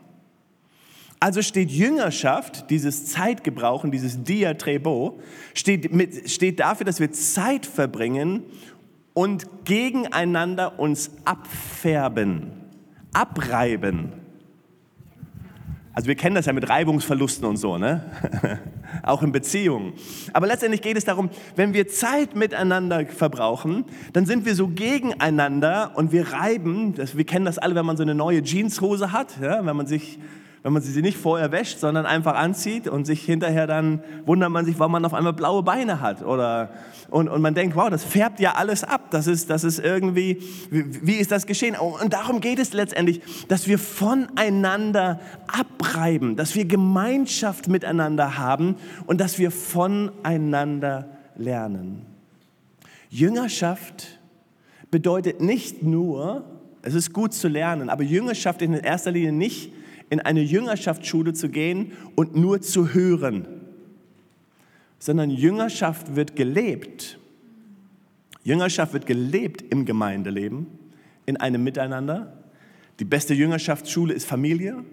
Also 1.20 1.42
steht 1.42 1.70
Jüngerschaft, 1.70 2.70
dieses 2.70 3.06
Zeitgebrauchen, 3.06 3.90
dieses 3.90 4.22
Diatrebo, 4.22 5.18
steht, 5.52 5.92
mit, 5.92 6.30
steht 6.30 6.60
dafür, 6.60 6.86
dass 6.86 7.00
wir 7.00 7.10
Zeit 7.10 7.66
verbringen 7.66 8.44
und 9.14 9.64
gegeneinander 9.64 10.78
uns 10.78 11.10
abfärben, 11.24 12.52
abreiben. 13.12 14.12
Also 15.92 16.06
wir 16.06 16.14
kennen 16.14 16.36
das 16.36 16.46
ja 16.46 16.52
mit 16.52 16.68
Reibungsverlusten 16.68 17.44
und 17.44 17.56
so, 17.56 17.76
ne? 17.76 18.04
auch 19.02 19.20
in 19.24 19.32
Beziehungen. 19.32 19.94
Aber 20.32 20.46
letztendlich 20.46 20.80
geht 20.80 20.96
es 20.96 21.04
darum, 21.04 21.30
wenn 21.56 21.74
wir 21.74 21.88
Zeit 21.88 22.36
miteinander 22.36 23.04
verbrauchen, 23.06 23.84
dann 24.12 24.24
sind 24.24 24.46
wir 24.46 24.54
so 24.54 24.68
gegeneinander 24.68 25.90
und 25.96 26.12
wir 26.12 26.32
reiben. 26.32 26.94
Das, 26.94 27.16
wir 27.16 27.24
kennen 27.24 27.44
das 27.44 27.58
alle, 27.58 27.74
wenn 27.74 27.84
man 27.84 27.96
so 27.96 28.04
eine 28.04 28.14
neue 28.14 28.44
Jeanshose 28.44 29.10
hat, 29.10 29.40
ja? 29.42 29.66
wenn 29.66 29.74
man 29.74 29.88
sich 29.88 30.20
wenn 30.62 30.72
man 30.72 30.82
sie 30.82 31.02
nicht 31.02 31.16
vorher 31.16 31.52
wäscht, 31.52 31.78
sondern 31.78 32.06
einfach 32.06 32.34
anzieht 32.34 32.88
und 32.88 33.04
sich 33.04 33.22
hinterher 33.22 33.66
dann 33.66 34.02
wundert 34.26 34.50
man 34.50 34.64
sich, 34.64 34.78
warum 34.78 34.92
man 34.92 35.04
auf 35.04 35.14
einmal 35.14 35.32
blaue 35.32 35.62
Beine 35.62 36.00
hat. 36.00 36.22
Oder, 36.22 36.70
und, 37.10 37.28
und 37.28 37.40
man 37.40 37.54
denkt, 37.54 37.76
wow, 37.76 37.88
das 37.90 38.04
färbt 38.04 38.40
ja 38.40 38.54
alles 38.54 38.84
ab. 38.84 39.10
Das 39.10 39.26
ist, 39.26 39.50
das 39.50 39.64
ist 39.64 39.78
irgendwie, 39.78 40.42
wie, 40.70 41.06
wie 41.06 41.14
ist 41.14 41.30
das 41.30 41.46
geschehen? 41.46 41.76
Oh, 41.80 41.96
und 42.02 42.12
darum 42.12 42.40
geht 42.40 42.58
es 42.58 42.72
letztendlich, 42.72 43.20
dass 43.48 43.68
wir 43.68 43.78
voneinander 43.78 45.20
abreiben, 45.46 46.36
dass 46.36 46.54
wir 46.54 46.64
Gemeinschaft 46.64 47.68
miteinander 47.68 48.38
haben 48.38 48.76
und 49.06 49.20
dass 49.20 49.38
wir 49.38 49.50
voneinander 49.50 51.08
lernen. 51.36 52.04
Jüngerschaft 53.10 54.18
bedeutet 54.90 55.40
nicht 55.40 55.82
nur, 55.82 56.44
es 56.82 56.94
ist 56.94 57.12
gut 57.12 57.32
zu 57.32 57.48
lernen, 57.48 57.90
aber 57.90 58.02
Jüngerschaft 58.02 58.62
in 58.62 58.74
erster 58.74 59.10
Linie 59.10 59.32
nicht, 59.32 59.72
in 60.10 60.20
eine 60.20 60.40
Jüngerschaftsschule 60.42 61.32
zu 61.32 61.48
gehen 61.48 61.92
und 62.16 62.36
nur 62.36 62.60
zu 62.60 62.94
hören, 62.94 63.46
sondern 64.98 65.30
Jüngerschaft 65.30 66.16
wird 66.16 66.36
gelebt. 66.36 67.18
Jüngerschaft 68.42 68.92
wird 68.92 69.06
gelebt 69.06 69.62
im 69.70 69.84
Gemeindeleben, 69.84 70.66
in 71.26 71.36
einem 71.36 71.62
Miteinander. 71.62 72.32
Die 72.98 73.04
beste 73.04 73.34
Jüngerschaftsschule 73.34 74.14
ist 74.14 74.26
Familie. 74.26 74.84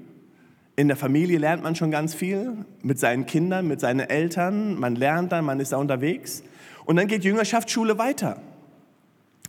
In 0.76 0.90
der 0.90 0.98
Familie 0.98 1.38
lernt 1.38 1.64
man 1.64 1.76
schon 1.76 1.90
ganz 1.90 2.14
viel 2.14 2.66
mit 2.84 3.00
seinen 3.00 3.26
Kindern, 3.26 3.68
mit 3.68 3.80
seinen 3.80 4.02
Eltern. 4.02 4.78
Man 4.78 4.96
lernt 4.96 5.32
dann, 5.32 5.46
man 5.46 5.60
ist 5.60 5.72
da 5.72 5.78
unterwegs. 5.78 6.44
Und 6.84 6.98
dann 6.98 7.08
geht 7.08 7.24
Jüngerschaftsschule 7.24 7.98
weiter. 7.98 8.42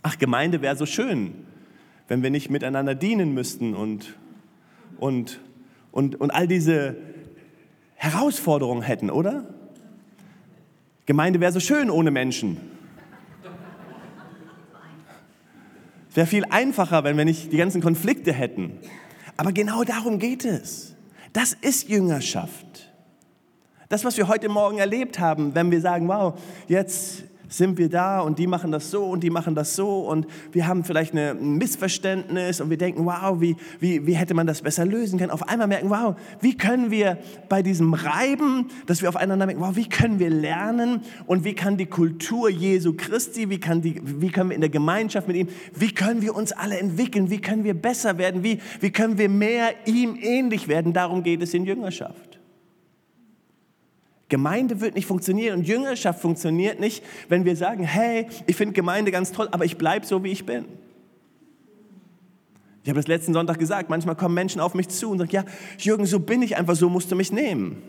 Ach, 0.03 0.17
Gemeinde 0.17 0.61
wäre 0.61 0.75
so 0.77 0.85
schön, 0.85 1.33
wenn 2.07 2.23
wir 2.23 2.29
nicht 2.29 2.49
miteinander 2.49 2.95
dienen 2.95 3.33
müssten 3.33 3.73
und, 3.75 4.15
und, 4.99 5.41
und, 5.97 6.21
und 6.21 6.29
all 6.29 6.47
diese 6.47 6.95
Herausforderungen 7.95 8.83
hätten, 8.83 9.09
oder? 9.09 9.45
Gemeinde 11.07 11.39
wäre 11.39 11.51
so 11.51 11.59
schön 11.59 11.89
ohne 11.89 12.11
Menschen. 12.11 12.57
Es 16.11 16.15
wäre 16.15 16.27
viel 16.27 16.45
einfacher, 16.51 17.03
wenn 17.03 17.17
wir 17.17 17.25
nicht 17.25 17.51
die 17.51 17.57
ganzen 17.57 17.81
Konflikte 17.81 18.31
hätten. 18.31 18.73
Aber 19.37 19.51
genau 19.51 19.83
darum 19.83 20.19
geht 20.19 20.45
es. 20.45 20.93
Das 21.33 21.53
ist 21.53 21.89
Jüngerschaft. 21.89 22.93
Das, 23.89 24.05
was 24.05 24.17
wir 24.17 24.27
heute 24.27 24.49
Morgen 24.49 24.77
erlebt 24.77 25.17
haben, 25.17 25.55
wenn 25.55 25.71
wir 25.71 25.81
sagen, 25.81 26.07
wow, 26.07 26.39
jetzt 26.67 27.23
sind 27.49 27.77
wir 27.77 27.89
da 27.89 28.19
und 28.19 28.39
die 28.39 28.47
machen 28.47 28.71
das 28.71 28.91
so 28.91 29.05
und 29.05 29.23
die 29.23 29.29
machen 29.29 29.55
das 29.55 29.75
so 29.75 29.99
und 30.01 30.27
wir 30.51 30.67
haben 30.67 30.83
vielleicht 30.83 31.13
ein 31.13 31.57
Missverständnis 31.57 32.61
und 32.61 32.69
wir 32.69 32.77
denken, 32.77 33.05
wow, 33.05 33.39
wie, 33.39 33.55
wie, 33.79 34.05
wie 34.05 34.13
hätte 34.13 34.33
man 34.33 34.47
das 34.47 34.61
besser 34.61 34.85
lösen 34.85 35.19
können? 35.19 35.31
Auf 35.31 35.47
einmal 35.47 35.67
merken, 35.67 35.89
wow, 35.89 36.15
wie 36.41 36.55
können 36.55 36.91
wir 36.91 37.17
bei 37.49 37.61
diesem 37.61 37.93
Reiben, 37.93 38.67
dass 38.85 39.01
wir 39.01 39.09
aufeinander 39.09 39.45
merken, 39.45 39.61
wow, 39.61 39.75
wie 39.75 39.87
können 39.87 40.19
wir 40.19 40.29
lernen 40.29 41.01
und 41.25 41.43
wie 41.43 41.53
kann 41.53 41.77
die 41.77 41.85
Kultur 41.85 42.49
Jesu 42.49 42.93
Christi, 42.95 43.49
wie, 43.49 43.59
kann 43.59 43.81
die, 43.81 44.01
wie 44.03 44.29
können 44.29 44.49
wir 44.49 44.55
in 44.55 44.61
der 44.61 44.69
Gemeinschaft 44.69 45.27
mit 45.27 45.37
ihm, 45.37 45.47
wie 45.73 45.93
können 45.93 46.21
wir 46.21 46.35
uns 46.35 46.51
alle 46.51 46.77
entwickeln, 46.77 47.29
wie 47.29 47.39
können 47.39 47.63
wir 47.63 47.73
besser 47.73 48.17
werden, 48.17 48.43
wie, 48.43 48.59
wie 48.79 48.91
können 48.91 49.17
wir 49.17 49.29
mehr 49.29 49.73
ihm 49.85 50.17
ähnlich 50.21 50.67
werden? 50.67 50.93
Darum 50.93 51.23
geht 51.23 51.41
es 51.41 51.53
in 51.53 51.65
Jüngerschaft. 51.65 52.26
Gemeinde 54.29 54.81
wird 54.81 54.95
nicht 54.95 55.05
funktionieren 55.05 55.59
und 55.59 55.67
Jüngerschaft 55.67 56.19
funktioniert 56.19 56.79
nicht, 56.79 57.03
wenn 57.29 57.45
wir 57.45 57.55
sagen, 57.55 57.83
hey, 57.83 58.27
ich 58.45 58.55
finde 58.55 58.73
Gemeinde 58.73 59.11
ganz 59.11 59.31
toll, 59.31 59.47
aber 59.51 59.63
ich 59.63 59.77
bleibe 59.77 60.05
so, 60.05 60.23
wie 60.23 60.31
ich 60.31 60.45
bin. 60.45 60.65
Ich 62.83 62.89
habe 62.89 62.99
das 62.99 63.07
letzten 63.07 63.33
Sonntag 63.33 63.57
gesagt, 63.57 63.89
manchmal 63.89 64.15
kommen 64.15 64.35
Menschen 64.35 64.61
auf 64.61 64.73
mich 64.73 64.89
zu 64.89 65.09
und 65.11 65.19
sagen, 65.19 65.31
ja, 65.31 65.45
Jürgen, 65.77 66.05
so 66.05 66.19
bin 66.19 66.41
ich 66.41 66.57
einfach, 66.57 66.75
so 66.75 66.89
musst 66.89 67.11
du 67.11 67.15
mich 67.15 67.31
nehmen. 67.31 67.81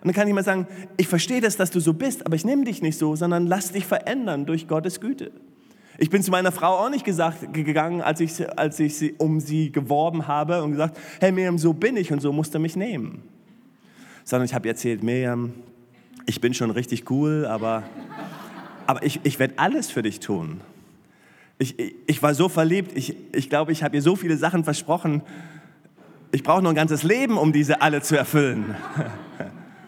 Und 0.00 0.04
dann 0.04 0.14
kann 0.14 0.28
ich 0.28 0.34
mal 0.34 0.44
sagen, 0.44 0.68
ich 0.96 1.08
verstehe 1.08 1.40
das, 1.40 1.56
dass 1.56 1.70
du 1.70 1.80
so 1.80 1.94
bist, 1.94 2.26
aber 2.26 2.36
ich 2.36 2.44
nehme 2.44 2.64
dich 2.64 2.80
nicht 2.80 2.98
so, 2.98 3.16
sondern 3.16 3.46
lass 3.46 3.72
dich 3.72 3.86
verändern 3.86 4.46
durch 4.46 4.68
Gottes 4.68 5.00
Güte. 5.00 5.32
Ich 5.98 6.10
bin 6.10 6.22
zu 6.22 6.30
meiner 6.30 6.52
Frau 6.52 6.78
auch 6.78 6.90
nicht 6.90 7.04
gesagt, 7.04 7.52
gegangen, 7.54 8.02
als 8.02 8.20
ich, 8.20 8.58
als 8.58 8.78
ich 8.78 8.96
sie, 8.96 9.14
um 9.18 9.40
sie 9.40 9.72
geworben 9.72 10.28
habe 10.28 10.62
und 10.62 10.72
gesagt, 10.72 10.98
hey 11.20 11.32
Miriam, 11.32 11.58
so 11.58 11.72
bin 11.72 11.96
ich 11.96 12.12
und 12.12 12.20
so 12.20 12.32
musst 12.32 12.54
du 12.54 12.60
mich 12.60 12.76
nehmen 12.76 13.22
sondern 14.26 14.44
ich 14.44 14.54
habe 14.54 14.68
erzählt, 14.68 15.04
Miriam, 15.04 15.54
ich 16.26 16.40
bin 16.40 16.52
schon 16.52 16.72
richtig 16.72 17.10
cool, 17.10 17.46
aber, 17.46 17.84
aber 18.86 19.02
ich, 19.04 19.20
ich 19.22 19.38
werde 19.38 19.54
alles 19.56 19.88
für 19.90 20.02
dich 20.02 20.18
tun. 20.18 20.60
Ich, 21.58 21.78
ich, 21.78 21.94
ich 22.06 22.22
war 22.22 22.34
so 22.34 22.48
verliebt, 22.48 22.90
ich, 22.96 23.14
ich 23.32 23.48
glaube, 23.48 23.70
ich 23.70 23.84
habe 23.84 23.94
ihr 23.94 24.02
so 24.02 24.16
viele 24.16 24.36
Sachen 24.36 24.64
versprochen. 24.64 25.22
Ich 26.32 26.42
brauche 26.42 26.60
noch 26.60 26.70
ein 26.70 26.76
ganzes 26.76 27.04
Leben, 27.04 27.38
um 27.38 27.52
diese 27.52 27.80
alle 27.80 28.02
zu 28.02 28.16
erfüllen. 28.16 28.74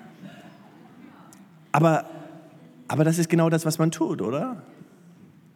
aber, 1.73 2.09
aber 2.87 3.03
das 3.03 3.19
ist 3.19 3.29
genau 3.29 3.51
das, 3.51 3.67
was 3.67 3.79
man 3.79 3.91
tut, 3.91 4.23
oder? 4.23 4.63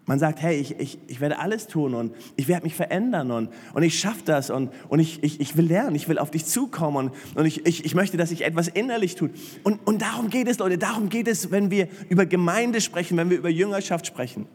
Man 0.04 0.18
sagt, 0.18 0.42
hey, 0.42 0.56
ich, 0.56 0.78
ich, 0.80 0.98
ich 1.06 1.20
werde 1.20 1.38
alles 1.38 1.68
tun 1.68 1.94
und 1.94 2.14
ich 2.36 2.48
werde 2.48 2.64
mich 2.64 2.74
verändern 2.74 3.30
und, 3.30 3.50
und 3.72 3.82
ich 3.84 3.98
schaffe 3.98 4.22
das 4.24 4.50
und, 4.50 4.70
und 4.88 4.98
ich, 4.98 5.22
ich, 5.22 5.40
ich 5.40 5.56
will 5.56 5.66
lernen, 5.66 5.94
ich 5.94 6.08
will 6.08 6.18
auf 6.18 6.30
dich 6.30 6.44
zukommen 6.44 6.96
und, 6.96 7.36
und 7.36 7.46
ich, 7.46 7.64
ich, 7.66 7.84
ich 7.84 7.94
möchte, 7.94 8.16
dass 8.16 8.30
sich 8.30 8.44
etwas 8.44 8.66
innerlich 8.66 9.14
tut. 9.14 9.30
Und, 9.62 9.78
und 9.86 10.02
darum 10.02 10.28
geht 10.28 10.48
es, 10.48 10.58
Leute, 10.58 10.76
darum 10.76 11.08
geht 11.08 11.28
es, 11.28 11.52
wenn 11.52 11.70
wir 11.70 11.86
über 12.08 12.26
Gemeinde 12.26 12.80
sprechen, 12.80 13.16
wenn 13.16 13.30
wir 13.30 13.38
über 13.38 13.48
Jüngerschaft 13.48 14.06
sprechen. 14.06 14.46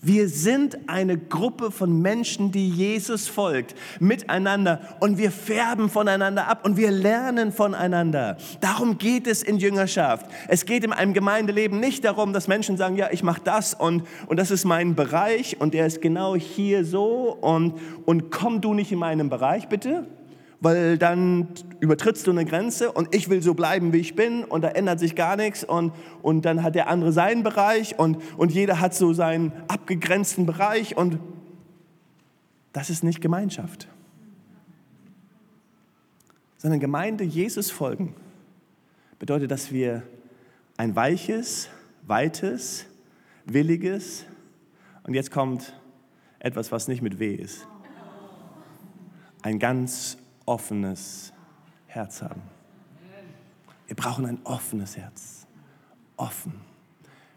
Wir 0.00 0.28
sind 0.28 0.88
eine 0.88 1.18
Gruppe 1.18 1.70
von 1.70 2.00
Menschen, 2.00 2.52
die 2.52 2.68
Jesus 2.68 3.28
folgt, 3.28 3.74
miteinander 4.00 4.80
und 5.00 5.18
wir 5.18 5.30
färben 5.30 5.88
voneinander 5.88 6.48
ab 6.48 6.64
und 6.64 6.76
wir 6.76 6.90
lernen 6.90 7.52
voneinander. 7.52 8.36
Darum 8.60 8.98
geht 8.98 9.26
es 9.26 9.42
in 9.42 9.58
Jüngerschaft. 9.58 10.26
Es 10.48 10.66
geht 10.66 10.84
in 10.84 10.92
einem 10.92 11.14
Gemeindeleben 11.14 11.80
nicht 11.80 12.04
darum, 12.04 12.32
dass 12.32 12.48
Menschen 12.48 12.76
sagen, 12.76 12.96
ja, 12.96 13.08
ich 13.10 13.22
mache 13.22 13.40
das 13.44 13.74
und, 13.74 14.04
und 14.26 14.38
das 14.38 14.50
ist 14.50 14.64
mein 14.64 14.94
Bereich 14.94 15.60
und 15.60 15.74
der 15.74 15.86
ist 15.86 16.00
genau 16.00 16.36
hier 16.36 16.84
so 16.84 17.36
und, 17.40 17.74
und 18.04 18.30
komm 18.30 18.60
du 18.60 18.74
nicht 18.74 18.92
in 18.92 18.98
meinen 18.98 19.28
Bereich, 19.28 19.68
bitte 19.68 20.06
weil 20.62 20.96
dann 20.96 21.48
übertrittst 21.80 22.24
du 22.24 22.30
eine 22.30 22.44
Grenze 22.44 22.92
und 22.92 23.12
ich 23.12 23.28
will 23.28 23.42
so 23.42 23.52
bleiben, 23.52 23.92
wie 23.92 23.98
ich 23.98 24.14
bin 24.14 24.44
und 24.44 24.62
da 24.62 24.68
ändert 24.68 25.00
sich 25.00 25.16
gar 25.16 25.36
nichts 25.36 25.64
und, 25.64 25.92
und 26.22 26.44
dann 26.44 26.62
hat 26.62 26.76
der 26.76 26.86
andere 26.86 27.10
seinen 27.10 27.42
Bereich 27.42 27.98
und, 27.98 28.18
und 28.36 28.52
jeder 28.52 28.78
hat 28.78 28.94
so 28.94 29.12
seinen 29.12 29.52
abgegrenzten 29.66 30.46
Bereich 30.46 30.96
und 30.96 31.18
das 32.72 32.90
ist 32.90 33.02
nicht 33.02 33.20
Gemeinschaft. 33.20 33.88
Sondern 36.58 36.78
Gemeinde 36.78 37.24
Jesus 37.24 37.72
folgen 37.72 38.14
bedeutet, 39.18 39.50
dass 39.50 39.72
wir 39.72 40.04
ein 40.76 40.94
weiches, 40.94 41.70
weites, 42.06 42.86
williges 43.46 44.26
und 45.02 45.14
jetzt 45.14 45.32
kommt 45.32 45.76
etwas, 46.38 46.70
was 46.70 46.86
nicht 46.86 47.02
mit 47.02 47.18
weh 47.18 47.34
ist. 47.34 47.66
Ein 49.42 49.58
ganz 49.58 50.18
offenes 50.46 51.32
Herz 51.86 52.22
haben. 52.22 52.42
Wir 53.86 53.96
brauchen 53.96 54.24
ein 54.24 54.38
offenes 54.44 54.96
Herz. 54.96 55.46
Offen. 56.16 56.54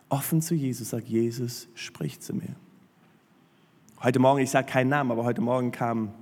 Offen 0.10 0.42
zu 0.42 0.56
Jesus, 0.56 0.92
sagt 0.92 1.08
Jesus, 1.08 1.68
sprich 1.74 2.22
zu 2.22 2.34
mir. 2.34 2.56
Heute 4.02 4.20
Morgen, 4.20 4.40
ich 4.40 4.52
sage 4.52 4.72
keinen 4.72 4.90
Namen, 4.90 5.12
aber 5.12 5.24
heute 5.24 5.42
Morgen 5.42 5.72
kam, 5.72 6.14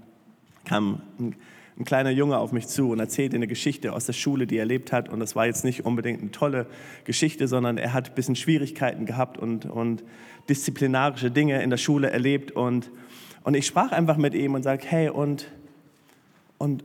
kam 0.66 1.02
ein, 1.20 1.36
ein, 1.78 1.86
kleiner 1.86 2.10
Junge 2.10 2.38
auf 2.38 2.52
mich 2.52 2.68
zu 2.68 2.92
und 2.92 3.00
erzählte 3.00 3.36
eine 3.36 3.46
Geschichte 3.48 3.94
aus 3.94 4.06
der 4.06 4.14
Schule, 4.14 4.48
die 4.48 4.56
er 4.56 4.62
erlebt 4.62 4.92
hat. 4.92 5.10
Und 5.10 5.20
das 5.20 5.36
war 5.36 5.46
jetzt 5.46 5.66
nicht 5.66 5.86
unbedingt 5.86 6.22
eine 6.22 6.32
tolle 6.32 6.66
Geschichte, 7.04 7.48
sondern 7.48 7.78
er 7.78 7.94
hat 7.94 8.10
ein 8.10 8.16
bisschen 8.16 8.36
Schwierigkeiten 8.36 9.06
gehabt 9.06 9.38
und, 9.38 9.66
und 9.66 10.04
disziplinarische 10.50 11.30
Dinge 11.30 11.62
in 11.62 11.70
der 11.70 11.78
Schule 11.78 12.10
erlebt. 12.10 12.52
Und, 12.52 12.90
und 13.44 13.54
ich 13.54 13.68
sprach 13.68 13.92
einfach 13.92 14.18
mit 14.18 14.34
ihm 14.34 14.54
und 14.54 14.64
sage, 14.64 14.84
hey, 14.88 15.10
und 15.10 15.52
und 16.58 16.84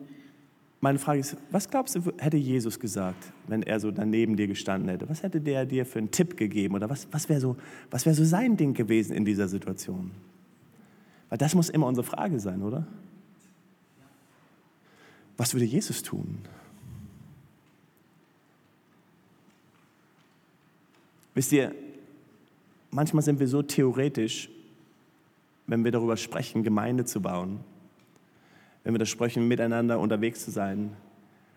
meine 0.81 0.99
Frage 0.99 1.21
ist, 1.21 1.37
was 1.51 1.69
glaubst 1.69 1.97
du, 1.97 2.13
hätte 2.19 2.37
Jesus 2.37 2.79
gesagt, 2.79 3.33
wenn 3.49 3.63
er 3.63 3.81
so 3.81 3.91
daneben 3.91 4.37
dir 4.37 4.47
gestanden 4.47 4.89
hätte? 4.89 5.09
Was 5.09 5.23
hätte 5.23 5.41
der 5.41 5.67
dir 5.67 5.85
für 5.85 5.99
einen 5.99 6.13
Tipp 6.13 6.37
gegeben? 6.37 6.77
Oder 6.77 6.89
was, 6.89 7.09
was 7.11 7.29
wäre 7.29 7.41
so, 7.41 7.57
wär 7.91 8.15
so 8.15 8.25
sein 8.25 8.57
Ding 8.57 8.75
gewesen 8.75 9.17
in 9.17 9.25
dieser 9.25 9.49
Situation? 9.49 10.13
Weil 11.29 11.39
das 11.39 11.55
muss 11.55 11.69
immer 11.69 11.87
unsere 11.87 12.07
Frage 12.07 12.39
sein, 12.39 12.63
oder? 12.63 12.87
Was 15.37 15.53
würde 15.53 15.65
Jesus 15.65 16.03
tun? 16.03 16.39
Wisst 21.35 21.53
ihr, 21.53 21.75
manchmal 22.91 23.23
sind 23.23 23.41
wir 23.41 23.49
so 23.49 23.63
theoretisch, 23.63 24.49
wenn 25.67 25.85
wir 25.85 25.91
darüber 25.91 26.17
sprechen, 26.17 26.63
Gemeinde 26.63 27.05
zu 27.05 27.21
bauen 27.21 27.61
wenn 28.89 28.95
wir 28.95 29.01
das 29.01 29.11
sprechen, 29.11 29.47
miteinander 29.47 30.01
unterwegs 30.01 30.47
zu 30.47 30.51
sein, 30.51 30.97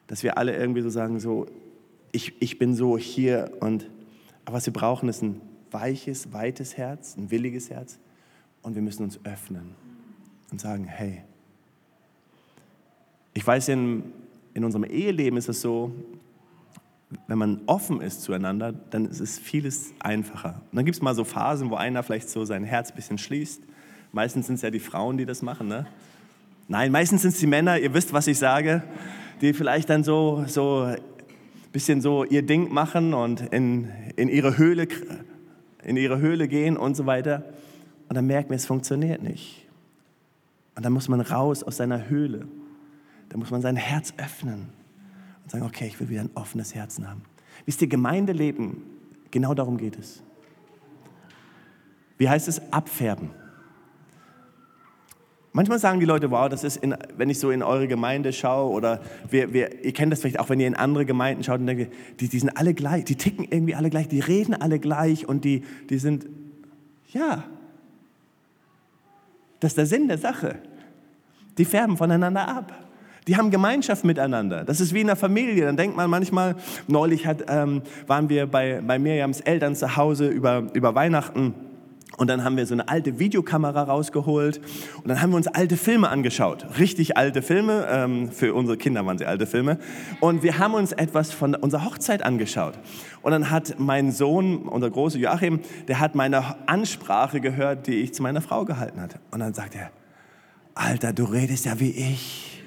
dass 0.08 0.22
wir 0.22 0.38
alle 0.38 0.54
irgendwie 0.54 0.82
so 0.82 0.90
sagen, 0.90 1.18
so, 1.18 1.48
ich, 2.12 2.34
ich 2.42 2.60
bin 2.60 2.76
so 2.76 2.98
hier 2.98 3.54
und, 3.62 3.90
aber 4.44 4.58
was 4.58 4.66
wir 4.66 4.74
brauchen, 4.74 5.08
ist 5.08 5.22
ein 5.22 5.40
weiches, 5.72 6.34
weites 6.34 6.76
Herz, 6.76 7.16
ein 7.16 7.32
williges 7.32 7.70
Herz 7.70 8.00
und 8.64 8.76
wir 8.76 8.82
müssen 8.82 9.04
uns 9.04 9.18
öffnen 9.24 9.76
und 10.52 10.60
sagen, 10.60 10.84
hey, 10.84 11.22
ich 13.34 13.48
weiß, 13.48 13.70
in, 13.70 14.12
in 14.54 14.66
unserem 14.66 14.84
Eheleben 14.84 15.38
ist 15.38 15.48
es 15.48 15.62
so, 15.62 15.94
wenn 17.28 17.38
man 17.38 17.62
offen 17.66 18.02
ist 18.02 18.24
zueinander, 18.24 18.74
dann 18.74 19.06
ist 19.06 19.22
es 19.22 19.40
vieles 19.40 19.94
einfacher. 20.00 20.62
Und 20.70 20.76
dann 20.76 20.84
gibt 20.84 20.98
es 20.98 21.02
mal 21.02 21.16
so 21.16 21.24
Phasen, 21.24 21.70
wo 21.70 21.76
einer 21.76 22.04
vielleicht 22.04 22.30
so 22.30 22.44
sein 22.44 22.66
Herz 22.66 22.90
ein 22.92 22.96
bisschen 22.98 23.18
schließt. 23.18 23.64
Meistens 24.12 24.48
sind 24.48 24.56
es 24.56 24.64
ja 24.64 24.70
die 24.70 24.82
Frauen, 24.82 25.18
die 25.18 25.26
das 25.26 25.42
machen. 25.42 25.70
Ne? 25.70 25.88
Nein, 26.72 26.94
meistens 26.94 27.24
sind 27.24 27.34
es 27.34 27.40
die 27.42 27.48
Männer, 27.48 27.78
ihr 27.78 27.94
wisst, 27.94 28.13
was 28.13 28.28
ich 28.28 28.38
sage, 28.38 28.82
die 29.42 29.51
vielleicht 29.51 29.90
dann 29.90 30.06
so, 30.06 30.46
so 30.48 30.84
ein 30.84 31.01
bisschen 31.74 32.00
so 32.00 32.24
ihr 32.24 32.44
Ding 32.44 32.72
machen 32.74 33.13
und 33.13 33.42
in, 33.54 33.90
in, 34.16 34.30
ihre 34.30 34.58
Höhle, 34.58 34.88
in 35.84 35.98
ihre 35.98 36.20
Höhle 36.20 36.48
gehen 36.48 36.78
und 36.78 36.96
so 36.96 37.06
weiter. 37.06 37.44
Und 38.08 38.16
dann 38.16 38.25
merken 38.25 38.51
wir, 38.51 38.56
es 38.56 38.66
funktioniert 38.66 39.22
nicht. 39.22 39.68
Und 40.78 40.86
dann 40.86 40.94
muss 40.94 41.10
man 41.10 41.20
raus 41.20 41.62
aus 41.62 41.75
seiner 41.75 42.08
Höhle. 42.08 42.48
Da 43.28 43.38
muss 43.38 43.51
man 43.51 43.62
sein 43.62 43.75
Herz 43.75 44.13
öffnen 44.16 44.70
und 45.44 45.51
sagen, 45.51 45.66
okay, 45.66 45.88
ich 45.88 46.00
will 46.00 46.08
wieder 46.08 46.22
ein 46.22 46.30
offenes 46.36 46.74
Herzen 46.74 47.06
haben. 47.10 47.24
Wisst 47.66 47.82
ihr, 47.82 47.90
Gemeindeleben, 47.90 48.78
genau 49.30 49.54
darum 49.54 49.78
geht 49.78 50.00
es. 50.00 50.24
wie 52.18 52.30
heißt 52.30 52.48
es, 52.48 52.72
abfärben. 52.72 53.32
Manchmal 55.53 55.79
sagen 55.79 56.00
die 56.00 56.05
Leute, 56.05 56.31
wow, 56.31 56.48
das 56.48 56.63
ist, 56.63 56.77
in, 56.77 56.96
wenn 57.17 57.29
ich 57.29 57.39
so 57.39 57.51
in 57.51 57.62
eure 57.62 57.88
Gemeinde 57.88 58.31
schaue 58.31 58.72
oder 58.72 59.01
wir, 59.29 59.51
wir, 59.51 59.84
ihr 59.84 59.91
kennt 59.91 60.12
das 60.13 60.22
vielleicht 60.22 60.39
auch, 60.39 60.50
wenn 60.50 60.62
ihr 60.62 60.67
in 60.67 60.75
andere 60.75 61.05
Gemeinden 61.05 61.43
schaut 61.43 61.60
und 61.60 61.67
denkt, 61.67 61.91
die, 62.22 62.29
die 62.29 62.39
sind 62.39 62.55
alle 62.55 62.74
gleich, 62.74 63.03
die 63.03 63.15
ticken 63.15 63.46
irgendwie 63.50 63.75
alle 63.75 63.89
gleich, 63.89 64.08
die 64.08 64.22
reden 64.22 64.53
alle 64.53 64.79
gleich 64.79 65.27
und 65.27 65.43
die, 65.43 65.63
die 65.89 65.98
sind, 65.98 66.25
ja, 67.12 67.43
das 69.60 69.72
ist 69.72 69.77
der 69.77 69.86
Sinn 69.86 70.08
der 70.08 70.17
Sache. 70.17 70.55
Die 71.58 71.65
färben 71.65 71.98
voneinander 71.98 72.48
ab. 72.48 72.74
Die 73.27 73.38
haben 73.38 73.51
Gemeinschaft 73.51 74.03
miteinander. 74.03 74.63
Das 74.63 74.79
ist 74.79 74.93
wie 74.93 75.01
in 75.01 75.10
einer 75.10 75.15
Familie. 75.15 75.65
Dann 75.65 75.77
denkt 75.77 75.96
man 75.96 76.10
manchmal, 76.10 76.55
neulich 76.88 77.27
hat, 77.27 77.43
ähm, 77.48 77.84
waren 78.08 78.29
wir 78.29 78.48
bei, 78.48 78.81
bei 78.81 78.98
Mirjams 78.98 79.41
Eltern 79.41 79.75
zu 79.75 79.96
Hause 79.96 80.29
über, 80.29 80.67
über 80.74 80.96
Weihnachten 80.96 81.53
und 82.18 82.30
dann 82.30 82.44
haben 82.44 82.58
wir 82.58 82.65
so 82.65 82.74
eine 82.74 82.89
alte 82.89 83.20
Videokamera 83.20 83.84
rausgeholt 83.84 84.60
und 84.98 85.08
dann 85.08 85.22
haben 85.22 85.32
wir 85.32 85.38
uns 85.38 85.48
alte 85.48 85.77
Filme 85.77 86.10
angeschaut. 86.10 86.65
Richtig 86.77 87.18
alte 87.18 87.41
Filme, 87.41 87.88
ähm, 87.89 88.32
für 88.32 88.53
unsere 88.53 88.77
Kinder 88.77 89.06
waren 89.06 89.18
sie 89.18 89.25
alte 89.25 89.48
Filme. 89.48 89.77
Und 90.20 90.44
wir 90.44 90.60
haben 90.60 90.74
uns 90.74 90.91
etwas 90.91 91.32
von 91.32 91.56
unserer 91.56 91.86
Hochzeit 91.86 92.24
angeschaut. 92.24 92.74
Und 93.22 93.32
dann 93.32 93.50
hat 93.50 93.75
mein 93.80 94.12
Sohn, 94.12 94.63
unser 94.68 94.89
großer 94.89 95.20
Joachim, 95.20 95.62
der 95.88 96.00
hat 96.00 96.15
meine 96.15 96.68
Ansprache 96.68 97.39
gehört, 97.39 97.88
die 97.88 97.96
ich 98.01 98.13
zu 98.13 98.24
meiner 98.24 98.41
Frau 98.41 98.65
gehalten 98.65 99.01
hatte. 99.01 99.20
Und 99.32 99.39
dann 99.39 99.53
sagt 99.53 99.75
er, 99.75 99.91
Alter, 100.75 101.13
du 101.13 101.24
redest 101.24 101.65
ja 101.65 101.80
wie 101.80 101.91
ich. 101.91 102.63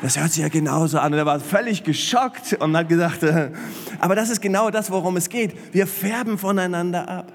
Das 0.00 0.18
hört 0.18 0.30
sich 0.30 0.42
ja 0.42 0.48
genauso 0.48 0.98
an. 0.98 1.12
Und 1.12 1.18
er 1.18 1.26
war 1.26 1.40
völlig 1.40 1.82
geschockt 1.82 2.54
und 2.60 2.76
hat 2.76 2.88
gesagt, 2.88 3.22
äh, 3.24 3.50
aber 3.98 4.14
das 4.14 4.30
ist 4.30 4.40
genau 4.40 4.70
das, 4.70 4.90
worum 4.90 5.16
es 5.16 5.28
geht. 5.28 5.54
Wir 5.74 5.86
färben 5.86 6.38
voneinander 6.38 7.08
ab. 7.08 7.32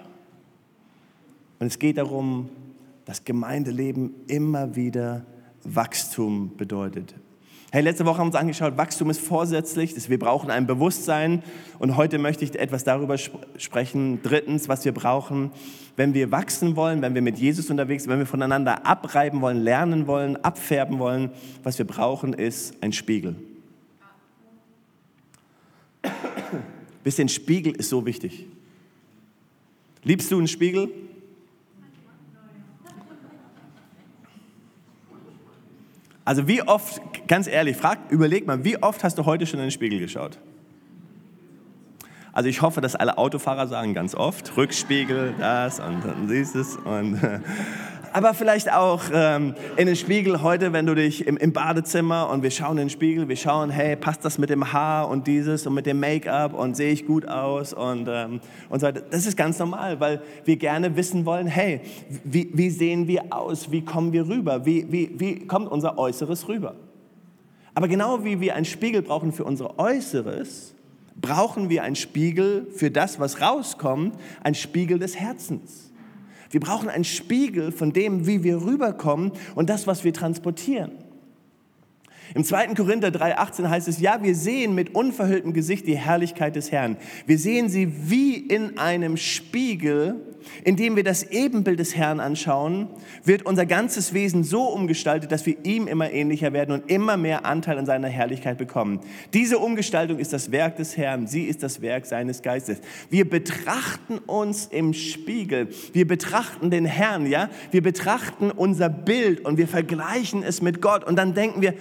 Und 1.63 1.67
es 1.67 1.79
geht 1.79 1.97
darum, 1.97 2.49
dass 3.05 3.23
Gemeindeleben 3.23 4.13
immer 4.27 4.75
wieder 4.75 5.25
Wachstum 5.63 6.57
bedeutet. 6.57 7.15
Hey, 7.71 7.81
letzte 7.81 8.05
Woche 8.05 8.17
haben 8.17 8.25
wir 8.25 8.31
uns 8.31 8.35
angeschaut, 8.35 8.75
Wachstum 8.75 9.09
ist 9.09 9.21
vorsätzlich, 9.21 10.09
wir 10.09 10.19
brauchen 10.19 10.51
ein 10.51 10.67
Bewusstsein. 10.67 11.41
Und 11.79 11.95
heute 11.95 12.17
möchte 12.17 12.43
ich 12.43 12.59
etwas 12.59 12.83
darüber 12.83 13.17
sprechen. 13.17 14.19
Drittens, 14.23 14.67
was 14.67 14.83
wir 14.83 14.91
brauchen, 14.91 15.51
wenn 15.95 16.13
wir 16.13 16.31
wachsen 16.31 16.75
wollen, 16.75 17.01
wenn 17.01 17.15
wir 17.15 17.21
mit 17.21 17.39
Jesus 17.39 17.69
unterwegs 17.69 18.03
sind, 18.03 18.11
wenn 18.11 18.19
wir 18.19 18.25
voneinander 18.25 18.85
abreiben 18.85 19.39
wollen, 19.39 19.63
lernen 19.63 20.05
wollen, 20.05 20.35
abfärben 20.43 20.99
wollen. 20.99 21.29
Was 21.63 21.77
wir 21.77 21.87
brauchen, 21.87 22.33
ist 22.33 22.75
ein 22.83 22.91
Spiegel. 22.91 23.37
Ein 27.05 27.29
Spiegel 27.29 27.73
ist 27.73 27.87
so 27.87 28.05
wichtig. 28.05 28.47
Liebst 30.03 30.29
du 30.29 30.37
einen 30.37 30.49
Spiegel? 30.49 30.89
Also 36.25 36.47
wie 36.47 36.61
oft, 36.61 37.01
ganz 37.27 37.47
ehrlich, 37.47 37.75
frag, 37.75 37.99
überleg 38.09 38.47
mal, 38.47 38.63
wie 38.63 38.81
oft 38.81 39.03
hast 39.03 39.17
du 39.17 39.25
heute 39.25 39.45
schon 39.45 39.59
in 39.59 39.65
den 39.65 39.71
Spiegel 39.71 39.99
geschaut? 39.99 40.39
Also 42.31 42.49
ich 42.49 42.61
hoffe, 42.61 42.81
dass 42.81 42.95
alle 42.95 43.17
Autofahrer 43.17 43.67
sagen 43.67 43.93
ganz 43.93 44.15
oft, 44.15 44.57
Rückspiegel, 44.57 45.35
das 45.37 45.79
und 45.79 46.03
dann 46.03 46.27
siehst 46.27 46.55
es 46.55 46.77
und 46.77 47.19
aber 48.13 48.33
vielleicht 48.35 48.71
auch 48.71 49.01
ähm, 49.11 49.55
in 49.75 49.87
den 49.87 49.95
Spiegel 49.95 50.41
heute, 50.43 50.71
wenn 50.71 50.85
du 50.85 50.93
dich 50.93 51.25
im, 51.25 51.35
im, 51.35 51.51
Badezimmer 51.51 52.29
und 52.29 52.43
wir 52.43 52.51
schauen 52.51 52.77
in 52.77 52.85
den 52.85 52.89
Spiegel, 52.89 53.27
wir 53.27 53.35
schauen, 53.35 53.71
hey, 53.71 53.95
passt 53.95 54.23
das 54.23 54.37
mit 54.37 54.51
dem 54.51 54.71
Haar 54.71 55.09
und 55.09 55.25
dieses 55.25 55.65
und 55.65 55.73
mit 55.73 55.87
dem 55.87 55.99
Make-up 55.99 56.53
und 56.53 56.77
sehe 56.77 56.93
ich 56.93 57.07
gut 57.07 57.27
aus 57.27 57.73
und, 57.73 58.07
ähm, 58.07 58.39
und 58.69 58.79
so 58.79 58.87
weiter. 58.87 59.01
Das 59.01 59.25
ist 59.25 59.35
ganz 59.35 59.57
normal, 59.57 59.99
weil 59.99 60.21
wir 60.45 60.57
gerne 60.57 60.95
wissen 60.95 61.25
wollen, 61.25 61.47
hey, 61.47 61.81
wie, 62.23 62.51
wie 62.53 62.69
sehen 62.69 63.07
wir 63.07 63.23
aus, 63.31 63.71
wie 63.71 63.83
kommen 63.83 64.13
wir 64.13 64.27
rüber, 64.27 64.65
wie, 64.65 64.85
wie, 64.91 65.11
wie 65.17 65.47
kommt 65.47 65.71
unser 65.71 65.97
Äußeres 65.97 66.47
rüber. 66.47 66.75
Aber 67.73 67.87
genau 67.87 68.23
wie 68.23 68.39
wir 68.39 68.55
einen 68.55 68.65
Spiegel 68.65 69.01
brauchen 69.01 69.31
für 69.31 69.43
unser 69.43 69.79
Äußeres, 69.79 70.75
brauchen 71.19 71.69
wir 71.69 71.83
einen 71.83 71.95
Spiegel 71.95 72.67
für 72.75 72.91
das, 72.91 73.19
was 73.19 73.41
rauskommt, 73.41 74.15
ein 74.43 74.53
Spiegel 74.53 74.99
des 74.99 75.19
Herzens. 75.19 75.92
Wir 76.53 76.59
brauchen 76.59 76.87
einen 76.87 77.03
Spiegel 77.03 77.71
von 77.71 77.93
dem, 77.93 78.27
wie 78.27 78.43
wir 78.43 78.61
rüberkommen 78.61 79.31
und 79.55 79.71
das, 79.71 79.87
was 79.87 80.03
wir 80.03 80.13
transportieren. 80.13 80.91
Im 82.35 82.43
2. 82.43 82.67
Korinther 82.75 83.09
3,18 83.09 83.69
heißt 83.69 83.87
es, 83.87 83.99
ja, 83.99 84.21
wir 84.23 84.35
sehen 84.35 84.73
mit 84.75 84.95
unverhülltem 84.95 85.53
Gesicht 85.53 85.87
die 85.87 85.97
Herrlichkeit 85.97 86.55
des 86.55 86.71
Herrn. 86.71 86.97
Wir 87.25 87.37
sehen 87.37 87.69
sie 87.69 88.09
wie 88.09 88.35
in 88.35 88.77
einem 88.77 89.17
Spiegel 89.17 90.33
indem 90.63 90.95
wir 90.95 91.03
das 91.03 91.23
Ebenbild 91.23 91.79
des 91.79 91.95
Herrn 91.95 92.19
anschauen, 92.19 92.87
wird 93.23 93.45
unser 93.45 93.65
ganzes 93.65 94.13
Wesen 94.13 94.43
so 94.43 94.63
umgestaltet, 94.63 95.31
dass 95.31 95.45
wir 95.45 95.55
ihm 95.63 95.87
immer 95.87 96.11
ähnlicher 96.11 96.53
werden 96.53 96.71
und 96.71 96.89
immer 96.89 97.17
mehr 97.17 97.45
Anteil 97.45 97.77
an 97.77 97.85
seiner 97.85 98.07
Herrlichkeit 98.07 98.57
bekommen. 98.57 98.99
Diese 99.33 99.57
Umgestaltung 99.57 100.19
ist 100.19 100.33
das 100.33 100.51
Werk 100.51 100.77
des 100.77 100.97
Herrn, 100.97 101.27
sie 101.27 101.43
ist 101.43 101.63
das 101.63 101.81
Werk 101.81 102.05
seines 102.05 102.41
Geistes. 102.41 102.79
Wir 103.09 103.29
betrachten 103.29 104.19
uns 104.19 104.67
im 104.67 104.93
Spiegel, 104.93 105.69
wir 105.93 106.07
betrachten 106.07 106.69
den 106.69 106.85
Herrn, 106.85 107.25
ja, 107.25 107.49
wir 107.71 107.81
betrachten 107.81 108.51
unser 108.51 108.89
Bild 108.89 109.45
und 109.45 109.57
wir 109.57 109.67
vergleichen 109.67 110.43
es 110.43 110.61
mit 110.61 110.81
Gott 110.81 111.03
und 111.03 111.15
dann 111.15 111.33
denken 111.33 111.61
wir, 111.61 111.73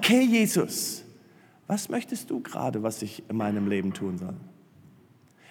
okay 0.00 0.22
Jesus, 0.22 1.04
was 1.66 1.90
möchtest 1.90 2.30
du 2.30 2.40
gerade, 2.40 2.82
was 2.82 3.02
ich 3.02 3.22
in 3.28 3.36
meinem 3.36 3.68
Leben 3.68 3.92
tun 3.92 4.16
soll? 4.16 4.34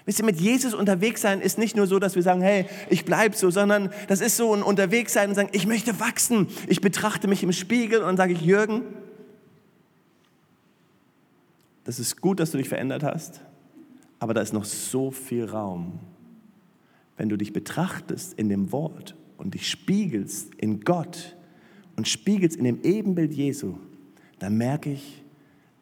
Wisst 0.06 0.20
ihr, 0.20 0.26
mit 0.26 0.42
Jesus 0.42 0.74
unterwegs 0.74 1.22
sein 1.22 1.40
ist 1.40 1.60
nicht 1.60 1.76
nur 1.76 1.86
so, 1.86 2.00
dass 2.00 2.16
wir 2.16 2.24
sagen, 2.24 2.42
hey, 2.42 2.66
ich 2.90 3.06
bleibe 3.06 3.36
so, 3.36 3.52
sondern 3.52 3.92
das 4.08 4.22
ist 4.22 4.38
so 4.38 4.56
ein 4.56 4.64
unterwegs 4.64 5.14
sein 5.14 5.30
und 5.30 5.36
sagen, 5.36 5.50
ich 5.52 5.68
möchte 5.68 6.00
wachsen. 6.00 6.48
Ich 6.68 6.82
betrachte 6.82 7.28
mich 7.28 7.44
im 7.44 7.52
Spiegel 7.52 8.02
und 8.02 8.18
sage 8.18 8.34
ich, 8.34 8.42
Jürgen, 8.42 8.82
das 11.84 12.00
ist 12.00 12.20
gut, 12.20 12.40
dass 12.40 12.50
du 12.52 12.58
dich 12.58 12.70
verändert 12.70 13.04
hast, 13.04 13.42
aber 14.18 14.34
da 14.34 14.42
ist 14.42 14.52
noch 14.52 14.66
so 14.66 15.12
viel 15.12 15.46
Raum. 15.46 16.00
Wenn 17.18 17.30
du 17.30 17.38
dich 17.38 17.54
betrachtest 17.54 18.34
in 18.34 18.50
dem 18.50 18.72
Wort 18.72 19.16
und 19.38 19.54
dich 19.54 19.70
spiegelst 19.70 20.56
in 20.56 20.80
Gott 20.82 21.38
und 21.96 22.08
spiegelst 22.08 22.58
in 22.58 22.64
dem 22.64 22.82
Ebenbild 22.82 23.32
Jesu, 23.34 23.78
dann 24.40 24.58
merke 24.58 24.92
ich, 24.92 25.24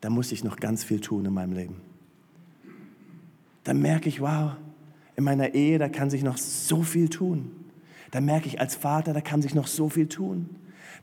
da 0.02 0.10
muss 0.10 0.32
ich 0.32 0.43
noch 0.43 0.58
ganz 0.58 0.84
viel 0.84 1.00
tun 1.00 1.26
in 1.26 1.34
meinem 1.34 1.54
Leben 1.54 1.82
dann 3.67 3.82
merke 3.82 4.08
ich, 4.08 4.22
wow, 4.22 4.52
in 5.17 5.26
meiner 5.26 5.54
Ehe, 5.54 5.78
da 5.78 5.89
kann 5.89 6.10
sich 6.10 6.24
noch 6.24 6.38
so 6.38 6.84
viel 6.84 7.10
tun. 7.10 7.52
Da 8.12 8.22
merke 8.22 8.48
ich 8.48 8.62
als 8.62 8.76
Vater, 8.76 9.12
da 9.12 9.20
kann 9.20 9.41
sich 9.41 9.54
noch 9.54 9.67
so 9.67 9.89
viel 9.89 10.08
tun. 10.08 10.50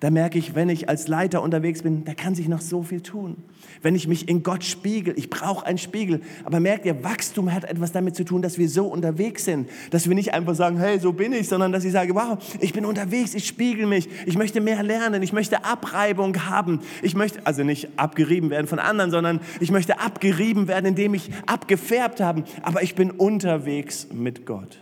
Da 0.01 0.11
merke 0.11 0.39
ich, 0.39 0.55
wenn 0.55 0.69
ich 0.69 0.89
als 0.89 1.09
Leiter 1.09 1.43
unterwegs 1.43 1.83
bin, 1.83 2.05
da 2.05 2.15
kann 2.15 2.35
sich 2.35 2.49
noch 2.49 2.61
so 2.61 2.83
viel 2.83 3.01
tun. 3.01 3.37
Wenn 3.81 3.95
ich 3.95 4.09
mich 4.09 4.29
in 4.29 4.43
Gott 4.43 4.65
spiegel, 4.65 5.15
ich 5.17 5.31
brauche 5.31 5.65
einen 5.65 5.79
Spiegel. 5.79 6.21
Aber 6.45 6.61
merkt 6.61 6.85
ihr, 6.85 7.05
Wachstum 7.05 7.53
hat 7.53 7.65
etwas 7.65 7.93
damit 7.93 8.17
zu 8.17 8.25
tun, 8.25 8.43
dass 8.43 8.59
wir 8.59 8.69
so 8.69 8.87
unterwegs 8.87 9.45
sind. 9.45 9.69
Dass 9.91 10.09
wir 10.09 10.15
nicht 10.15 10.35
einfach 10.35 10.55
sagen, 10.55 10.79
hey, 10.79 10.99
so 10.99 11.13
bin 11.13 11.33
ich, 11.33 11.49
sondern 11.49 11.73
dass 11.73 11.85
ich 11.85 11.93
sage, 11.93 12.15
wow, 12.15 12.39
ich 12.61 12.73
bin 12.73 12.85
unterwegs, 12.85 13.35
ich 13.35 13.47
spiegel 13.47 13.87
mich, 13.87 14.09
ich 14.27 14.37
möchte 14.37 14.61
mehr 14.61 14.83
lernen, 14.83 15.23
ich 15.23 15.33
möchte 15.33 15.65
Abreibung 15.65 16.47
haben. 16.47 16.81
Ich 17.03 17.15
möchte, 17.15 17.47
also 17.47 17.63
nicht 17.63 17.89
abgerieben 17.97 18.51
werden 18.51 18.67
von 18.67 18.79
anderen, 18.79 19.11
sondern 19.11 19.41
ich 19.61 19.71
möchte 19.71 20.01
abgerieben 20.01 20.69
werden, 20.69 20.87
indem 20.87 21.15
ich 21.15 21.31
abgefärbt 21.47 22.21
habe. 22.21 22.45
Aber 22.63 22.83
ich 22.83 22.95
bin 22.95 23.11
unterwegs 23.11 24.09
mit 24.13 24.45
Gott. 24.45 24.81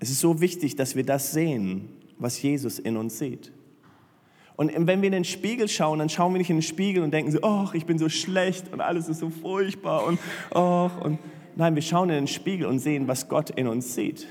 Es 0.00 0.10
ist 0.10 0.20
so 0.20 0.40
wichtig, 0.40 0.76
dass 0.76 0.96
wir 0.96 1.04
das 1.04 1.32
sehen 1.32 1.88
was 2.18 2.40
Jesus 2.40 2.78
in 2.78 2.96
uns 2.96 3.18
sieht. 3.18 3.52
Und 4.56 4.86
wenn 4.86 5.00
wir 5.00 5.06
in 5.06 5.12
den 5.12 5.24
Spiegel 5.24 5.66
schauen, 5.66 5.98
dann 5.98 6.08
schauen 6.08 6.32
wir 6.34 6.38
nicht 6.38 6.50
in 6.50 6.56
den 6.56 6.62
Spiegel 6.62 7.02
und 7.02 7.12
denken 7.12 7.32
so, 7.32 7.38
oh, 7.42 7.68
ich 7.72 7.86
bin 7.86 7.98
so 7.98 8.08
schlecht 8.08 8.72
und 8.72 8.80
alles 8.80 9.08
ist 9.08 9.18
so 9.18 9.30
furchtbar 9.30 10.04
und 10.06 10.18
oh, 10.54 10.90
und 11.02 11.18
nein, 11.56 11.74
wir 11.74 11.82
schauen 11.82 12.10
in 12.10 12.16
den 12.16 12.26
Spiegel 12.28 12.66
und 12.66 12.78
sehen, 12.78 13.08
was 13.08 13.28
Gott 13.28 13.50
in 13.50 13.66
uns 13.66 13.94
sieht. 13.94 14.26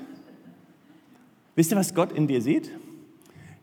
Wisst 1.56 1.72
ihr, 1.72 1.78
was 1.78 1.94
Gott 1.94 2.12
in 2.12 2.28
dir 2.28 2.42
sieht? 2.42 2.72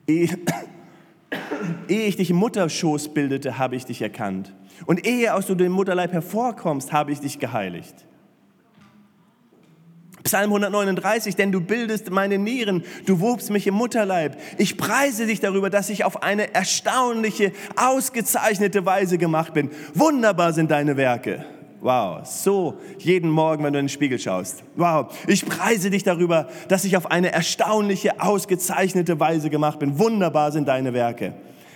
Ehe, 0.07 0.29
ehe 1.89 2.07
ich 2.07 2.17
dich 2.17 2.31
im 2.31 2.37
Mutterschoß 2.37 3.15
bildete, 3.15 3.59
habe 3.59 3.77
ich 3.77 3.87
dich 3.87 4.03
erkannt. 4.03 4.53
Und 4.87 5.07
ehe 5.07 5.35
aus 5.35 5.47
du 5.47 5.55
dem 5.55 5.73
Mutterleib 5.73 6.13
hervorkommst, 6.13 6.93
habe 6.93 7.13
ich 7.13 7.21
dich 7.21 7.39
geheiligt. 7.39 8.08
Psalm 10.29 10.53
139, 10.53 11.37
denn 11.37 11.53
du 11.53 11.63
bildest 11.63 12.11
meine 12.11 12.37
Nieren, 12.37 12.85
du 13.07 13.21
wobst 13.21 13.49
mich 13.49 13.67
im 13.67 13.73
Mutterleib. 13.73 14.37
Ich 14.59 14.77
preise 14.77 15.25
dich 15.25 15.41
darüber, 15.41 15.71
dass 15.71 15.89
ich 15.89 16.05
auf 16.05 16.23
eine 16.23 16.55
erstaunliche, 16.55 17.53
ausgezeichnete 17.77 18.85
Weise 18.85 19.17
gemacht 19.17 19.55
bin. 19.55 19.71
Wunderbar 19.95 20.53
sind 20.53 20.71
deine 20.71 20.99
Werke. 20.99 21.47
Wow, 21.81 22.27
so 22.27 22.75
jeden 22.99 23.31
Morgen, 23.31 23.65
wenn 23.65 23.73
du 23.73 23.79
in 23.79 23.87
den 23.87 23.89
Spiegel 23.89 24.19
schaust. 24.19 24.65
Wow, 24.77 25.17
ich 25.27 25.47
preise 25.47 25.89
dich 25.89 26.03
darüber, 26.03 26.49
dass 26.69 26.85
ich 26.85 26.99
auf 26.99 27.11
eine 27.11 27.33
erstaunliche, 27.33 28.21
ausgezeichnete 28.21 29.19
Weise 29.19 29.49
gemacht 29.49 29.79
bin. 29.79 29.99
Wunderbar 29.99 30.53
sind 30.53 30.69
deine 30.69 30.93
Werke. 30.93 31.33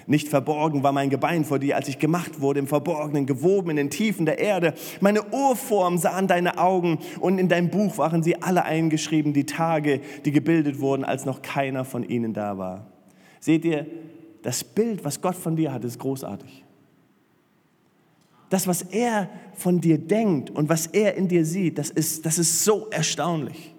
Nicht 0.07 0.29
verborgen 0.29 0.83
war 0.83 0.93
mein 0.93 1.11
Gebein 1.11 1.45
vor 1.45 1.59
dir, 1.59 1.77
als 1.77 1.88
ich 1.88 1.99
gemacht 1.99 2.41
wurde, 2.41 2.61
im 2.61 2.67
Verborgenen, 2.67 3.27
gewoben 3.27 3.71
in 3.71 3.77
den 3.77 3.91
Tiefen 3.91 4.27
der 4.27 4.38
Erde. 4.38 4.75
Meine 5.01 5.23
Urform 5.33 5.99
sahen 5.99 6.27
deine 6.27 6.59
Augen 6.59 6.99
und 7.21 7.38
in 7.38 7.49
deinem 7.49 7.71
Buch 7.71 7.99
waren 7.99 8.23
sie 8.23 8.43
alle 8.43 8.65
eingeschrieben, 8.65 9.33
die 9.33 9.47
Tage, 9.47 10.01
die 10.25 10.33
gebildet 10.33 10.81
wurden, 10.81 11.05
als 11.05 11.25
noch 11.25 11.43
keiner 11.43 11.85
von 11.85 12.03
ihnen 12.03 12.33
da 12.35 12.59
war. 12.59 12.87
Seht 13.41 13.65
ihr, 13.65 13.87
das 14.43 14.65
Bild, 14.65 15.05
was 15.05 15.21
Gott 15.21 15.37
von 15.37 15.57
dir 15.57 15.73
hat, 15.73 15.85
ist 15.85 15.99
großartig. 15.99 16.65
Das, 18.51 18.67
was 18.67 18.83
er 18.83 19.31
von 19.55 19.81
dir 19.81 19.97
denkt 19.97 20.51
und 20.51 20.69
was 20.69 20.87
er 20.88 21.15
in 21.15 21.29
dir 21.29 21.45
sieht, 21.45 21.79
das 21.79 21.91
ist, 21.91 22.27
das 22.27 22.38
ist 22.38 22.65
so 22.65 22.88
erstaunlich. 22.91 23.71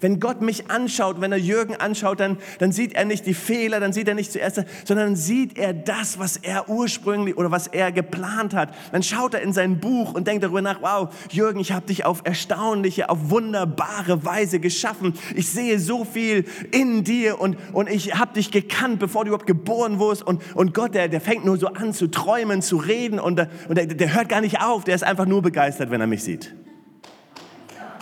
Wenn 0.00 0.20
Gott 0.20 0.40
mich 0.40 0.70
anschaut, 0.70 1.20
wenn 1.20 1.32
er 1.32 1.38
Jürgen 1.38 1.76
anschaut, 1.76 2.20
dann, 2.20 2.38
dann 2.58 2.72
sieht 2.72 2.94
er 2.94 3.04
nicht 3.04 3.26
die 3.26 3.34
Fehler, 3.34 3.80
dann 3.80 3.92
sieht 3.92 4.08
er 4.08 4.14
nicht 4.14 4.32
zuerst, 4.32 4.62
sondern 4.84 5.16
sieht 5.16 5.58
er 5.58 5.72
das, 5.72 6.18
was 6.18 6.36
er 6.36 6.68
ursprünglich 6.68 7.36
oder 7.36 7.50
was 7.50 7.66
er 7.66 7.92
geplant 7.92 8.54
hat. 8.54 8.74
Dann 8.92 9.02
schaut 9.02 9.34
er 9.34 9.42
in 9.42 9.52
sein 9.52 9.80
Buch 9.80 10.14
und 10.14 10.26
denkt 10.26 10.44
darüber 10.44 10.62
nach, 10.62 10.82
wow, 10.82 11.08
Jürgen, 11.30 11.60
ich 11.60 11.72
habe 11.72 11.86
dich 11.86 12.04
auf 12.04 12.22
erstaunliche, 12.24 13.08
auf 13.08 13.30
wunderbare 13.30 14.24
Weise 14.24 14.60
geschaffen. 14.60 15.14
Ich 15.34 15.50
sehe 15.50 15.78
so 15.78 16.04
viel 16.04 16.44
in 16.70 17.04
dir 17.04 17.40
und, 17.40 17.56
und 17.72 17.88
ich 17.88 18.14
habe 18.14 18.34
dich 18.34 18.50
gekannt, 18.50 18.98
bevor 18.98 19.24
du 19.24 19.28
überhaupt 19.28 19.46
geboren 19.46 19.98
wurdest. 19.98 20.22
Und, 20.22 20.42
und 20.54 20.74
Gott, 20.74 20.94
der, 20.94 21.08
der 21.08 21.20
fängt 21.20 21.44
nur 21.44 21.56
so 21.56 21.68
an 21.68 21.92
zu 21.92 22.06
träumen, 22.08 22.62
zu 22.62 22.76
reden 22.76 23.18
und, 23.18 23.40
und 23.68 23.76
der, 23.76 23.86
der 23.86 24.14
hört 24.14 24.28
gar 24.28 24.40
nicht 24.40 24.60
auf, 24.60 24.84
der 24.84 24.94
ist 24.94 25.04
einfach 25.04 25.26
nur 25.26 25.42
begeistert, 25.42 25.90
wenn 25.90 26.00
er 26.00 26.06
mich 26.06 26.22
sieht. 26.22 26.54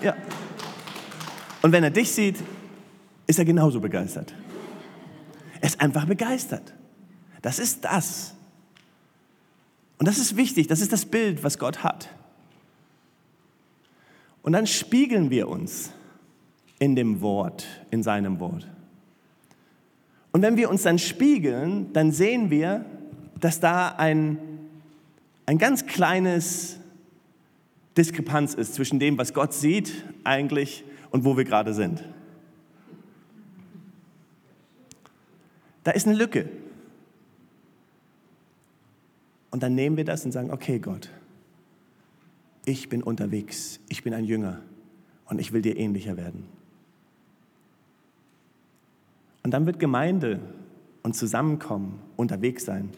Ja. 0.02 0.14
Und 1.62 1.72
wenn 1.72 1.84
er 1.84 1.90
dich 1.90 2.10
sieht, 2.10 2.36
ist 3.26 3.38
er 3.38 3.44
genauso 3.44 3.80
begeistert. 3.80 4.34
Er 5.60 5.68
ist 5.68 5.80
einfach 5.80 6.06
begeistert. 6.06 6.72
Das 7.42 7.58
ist 7.58 7.84
das. 7.84 8.34
Und 9.98 10.08
das 10.08 10.18
ist 10.18 10.36
wichtig, 10.36 10.66
das 10.66 10.80
ist 10.80 10.92
das 10.92 11.04
Bild, 11.04 11.44
was 11.44 11.58
Gott 11.58 11.84
hat. 11.84 12.08
Und 14.42 14.52
dann 14.52 14.66
spiegeln 14.66 15.30
wir 15.30 15.48
uns 15.48 15.92
in 16.78 16.96
dem 16.96 17.20
Wort, 17.20 17.66
in 17.90 18.02
seinem 18.02 18.40
Wort. 18.40 18.66
Und 20.32 20.42
wenn 20.42 20.56
wir 20.56 20.70
uns 20.70 20.82
dann 20.82 20.98
spiegeln, 20.98 21.92
dann 21.92 22.12
sehen 22.12 22.50
wir, 22.50 22.84
dass 23.38 23.60
da 23.60 23.88
ein, 23.88 24.38
ein 25.44 25.58
ganz 25.58 25.86
kleines 25.86 26.78
Diskrepanz 27.96 28.54
ist 28.54 28.74
zwischen 28.74 28.98
dem, 28.98 29.18
was 29.18 29.34
Gott 29.34 29.52
sieht 29.52 30.04
eigentlich 30.24 30.84
und 31.10 31.24
wo 31.24 31.36
wir 31.36 31.44
gerade 31.44 31.74
sind. 31.74 32.04
Da 35.84 35.92
ist 35.92 36.06
eine 36.06 36.16
Lücke. 36.16 36.48
Und 39.50 39.62
dann 39.62 39.74
nehmen 39.74 39.96
wir 39.96 40.04
das 40.04 40.24
und 40.24 40.32
sagen, 40.32 40.50
okay 40.50 40.78
Gott, 40.78 41.10
ich 42.64 42.88
bin 42.88 43.02
unterwegs, 43.02 43.80
ich 43.88 44.04
bin 44.04 44.14
ein 44.14 44.24
Jünger 44.24 44.60
und 45.26 45.40
ich 45.40 45.52
will 45.52 45.62
dir 45.62 45.76
ähnlicher 45.76 46.16
werden. 46.16 46.46
Und 49.42 49.52
dann 49.52 49.66
wird 49.66 49.80
Gemeinde 49.80 50.40
und 51.02 51.16
Zusammenkommen, 51.16 52.00
unterwegs 52.16 52.64
sein, 52.64 52.90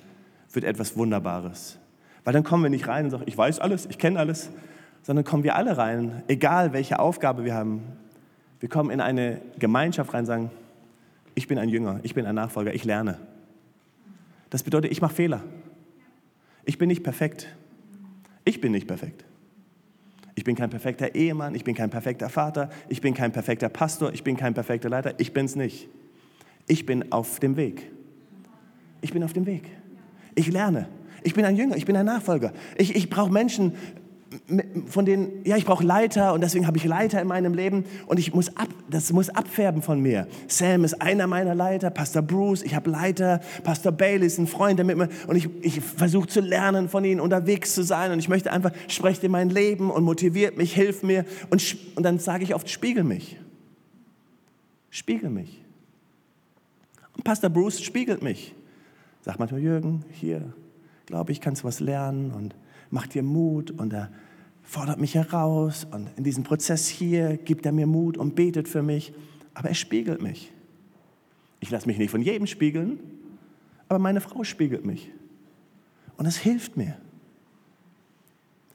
wird 0.53 0.64
etwas 0.64 0.96
Wunderbares. 0.96 1.79
Weil 2.25 2.33
dann 2.33 2.44
kommen 2.44 2.64
wir 2.64 2.70
nicht 2.70 2.88
rein 2.88 3.07
und 3.07 3.11
sagen, 3.11 3.25
ich 3.27 3.38
weiß 3.38 3.61
alles, 3.61 3.87
ich 3.87 3.98
kenne 3.98 4.18
alles, 4.18 4.51
sondern 5.02 5.24
kommen 5.24 5.42
wir 5.42 5.56
alle 5.56 5.76
rein, 5.76 6.22
egal 6.28 6.72
welche 6.72 6.98
Aufgabe 6.98 7.44
wir 7.44 7.54
haben. 7.54 7.82
Wir 8.60 8.68
kommen 8.68 8.90
in 8.90 9.00
eine 9.00 9.40
Gemeinschaft 9.58 10.14
rein 10.14 10.20
und 10.20 10.26
sagen, 10.26 10.50
ich 11.34 11.48
bin 11.48 11.58
ein 11.58 11.68
Jünger, 11.68 12.00
ich 12.02 12.14
bin 12.14 12.26
ein 12.26 12.34
Nachfolger, 12.34 12.74
ich 12.74 12.84
lerne. 12.84 13.18
Das 14.50 14.62
bedeutet, 14.62 14.92
ich 14.92 15.00
mache 15.00 15.14
Fehler. 15.14 15.42
Ich 16.64 16.78
bin 16.78 16.88
nicht 16.88 17.02
perfekt. 17.02 17.48
Ich 18.44 18.60
bin 18.60 18.72
nicht 18.72 18.86
perfekt. 18.86 19.24
Ich 20.34 20.44
bin 20.44 20.56
kein 20.56 20.70
perfekter 20.70 21.14
Ehemann, 21.14 21.54
ich 21.54 21.64
bin 21.64 21.74
kein 21.74 21.90
perfekter 21.90 22.28
Vater, 22.28 22.70
ich 22.88 23.00
bin 23.00 23.14
kein 23.14 23.32
perfekter 23.32 23.68
Pastor, 23.68 24.12
ich 24.12 24.24
bin 24.24 24.36
kein 24.36 24.54
perfekter 24.54 24.88
Leiter, 24.88 25.14
ich 25.18 25.32
bin 25.32 25.46
es 25.46 25.56
nicht. 25.56 25.88
Ich 26.66 26.86
bin 26.86 27.12
auf 27.12 27.40
dem 27.40 27.56
Weg. 27.56 27.90
Ich 29.00 29.12
bin 29.12 29.24
auf 29.24 29.32
dem 29.32 29.46
Weg. 29.46 29.68
Ich 30.34 30.50
lerne. 30.50 30.88
Ich 31.22 31.34
bin 31.34 31.44
ein 31.44 31.56
Jünger, 31.56 31.76
ich 31.76 31.84
bin 31.84 31.96
ein 31.96 32.06
Nachfolger. 32.06 32.52
Ich, 32.76 32.96
ich 32.96 33.10
brauche 33.10 33.32
Menschen, 33.32 33.74
von 34.86 35.04
denen, 35.04 35.44
ja, 35.44 35.56
ich 35.56 35.64
brauche 35.64 35.84
Leiter 35.84 36.32
und 36.34 36.42
deswegen 36.42 36.66
habe 36.66 36.76
ich 36.76 36.84
Leiter 36.84 37.20
in 37.20 37.28
meinem 37.28 37.54
Leben 37.54 37.84
und 38.06 38.18
ich 38.18 38.34
muss 38.34 38.56
ab, 38.56 38.68
das 38.88 39.12
muss 39.12 39.28
abfärben 39.28 39.82
von 39.82 40.00
mir. 40.00 40.26
Sam 40.48 40.84
ist 40.84 41.00
einer 41.00 41.26
meiner 41.26 41.54
Leiter, 41.54 41.90
Pastor 41.90 42.22
Bruce, 42.22 42.62
ich 42.62 42.74
habe 42.74 42.90
Leiter, 42.90 43.40
Pastor 43.64 43.92
Bailey 43.92 44.26
ist 44.26 44.38
ein 44.38 44.46
Freund, 44.46 44.78
der 44.78 44.86
mit 44.86 44.96
mir, 44.96 45.08
und 45.26 45.36
ich, 45.36 45.48
ich 45.62 45.80
versuche 45.80 46.28
zu 46.28 46.40
lernen 46.40 46.88
von 46.88 47.04
ihnen, 47.04 47.20
unterwegs 47.20 47.74
zu 47.74 47.82
sein 47.82 48.12
und 48.12 48.18
ich 48.18 48.28
möchte 48.28 48.52
einfach, 48.52 48.72
sprecht 48.88 49.22
in 49.24 49.32
mein 49.32 49.50
Leben 49.50 49.90
und 49.90 50.04
motiviert 50.04 50.56
mich, 50.56 50.74
hilft 50.74 51.02
mir 51.02 51.24
und, 51.50 51.76
und 51.96 52.02
dann 52.02 52.18
sage 52.18 52.44
ich 52.44 52.54
oft, 52.54 52.68
spiegel 52.68 53.04
mich. 53.04 53.38
Spiegel 54.90 55.30
mich. 55.30 55.62
Und 57.16 57.24
Pastor 57.24 57.50
Bruce 57.50 57.80
spiegelt 57.80 58.22
mich. 58.22 58.54
Sagt 59.22 59.38
manchmal, 59.38 59.62
Jürgen, 59.62 60.04
hier, 60.10 60.52
glaube 61.06 61.32
ich, 61.32 61.40
kannst 61.40 61.62
du 61.62 61.66
was 61.66 61.80
lernen 61.80 62.32
und 62.32 62.54
macht 62.90 63.14
dir 63.14 63.22
Mut 63.22 63.70
und 63.70 63.92
er 63.92 64.10
fordert 64.62 65.00
mich 65.00 65.14
heraus 65.14 65.86
und 65.90 66.08
in 66.16 66.24
diesem 66.24 66.44
Prozess 66.44 66.88
hier 66.88 67.36
gibt 67.36 67.66
er 67.66 67.72
mir 67.72 67.86
Mut 67.86 68.16
und 68.16 68.34
betet 68.34 68.68
für 68.68 68.82
mich, 68.82 69.12
aber 69.54 69.68
er 69.68 69.74
spiegelt 69.74 70.22
mich. 70.22 70.52
Ich 71.60 71.70
lasse 71.70 71.86
mich 71.86 71.98
nicht 71.98 72.10
von 72.10 72.22
jedem 72.22 72.46
spiegeln, 72.46 72.98
aber 73.88 73.98
meine 73.98 74.20
Frau 74.20 74.44
spiegelt 74.44 74.84
mich 74.84 75.10
und 76.16 76.26
es 76.26 76.36
hilft 76.36 76.76
mir. 76.76 76.96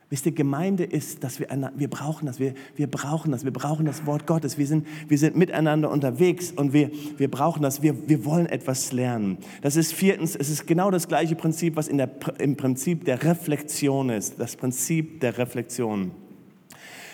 Wisst 0.10 0.26
ihr, 0.26 0.32
Gemeinde 0.32 0.86
ist, 0.86 1.24
dass 1.26 1.40
wir, 1.40 1.48
wir 1.76 1.90
brauchen 1.90 2.28
das, 2.28 2.40
wir, 2.40 2.54
wir 2.78 2.88
brauchen 2.88 3.34
das, 3.34 3.44
wir 3.44 3.52
brauchen 3.52 3.86
das 3.86 4.06
Wort 4.06 4.26
Gottes. 4.26 4.58
Wir 4.58 4.66
sind, 4.66 4.88
wir 5.10 5.18
sind 5.18 5.36
miteinander 5.36 5.92
unterwegs 5.92 6.52
und 6.52 6.72
wir, 6.72 6.92
wir 7.18 7.30
brauchen 7.30 7.62
das, 7.62 7.82
wir, 7.82 8.08
wir 8.08 8.24
wollen 8.24 8.46
etwas 8.46 8.94
lernen. 8.94 9.38
Das 9.62 9.76
ist 9.76 9.92
viertens, 9.94 10.38
es 10.38 10.50
ist 10.50 10.66
genau 10.66 10.92
das 10.92 11.10
gleiche 11.10 11.36
Prinzip, 11.36 11.76
was 11.76 11.90
in 11.90 11.98
der, 11.98 12.10
im 12.40 12.56
Prinzip 12.56 13.04
der 13.04 13.22
Reflexion 13.22 14.10
ist, 14.10 14.40
das 14.40 14.56
Prinzip 14.56 15.20
der 15.20 15.38
Reflexion. 15.38 16.12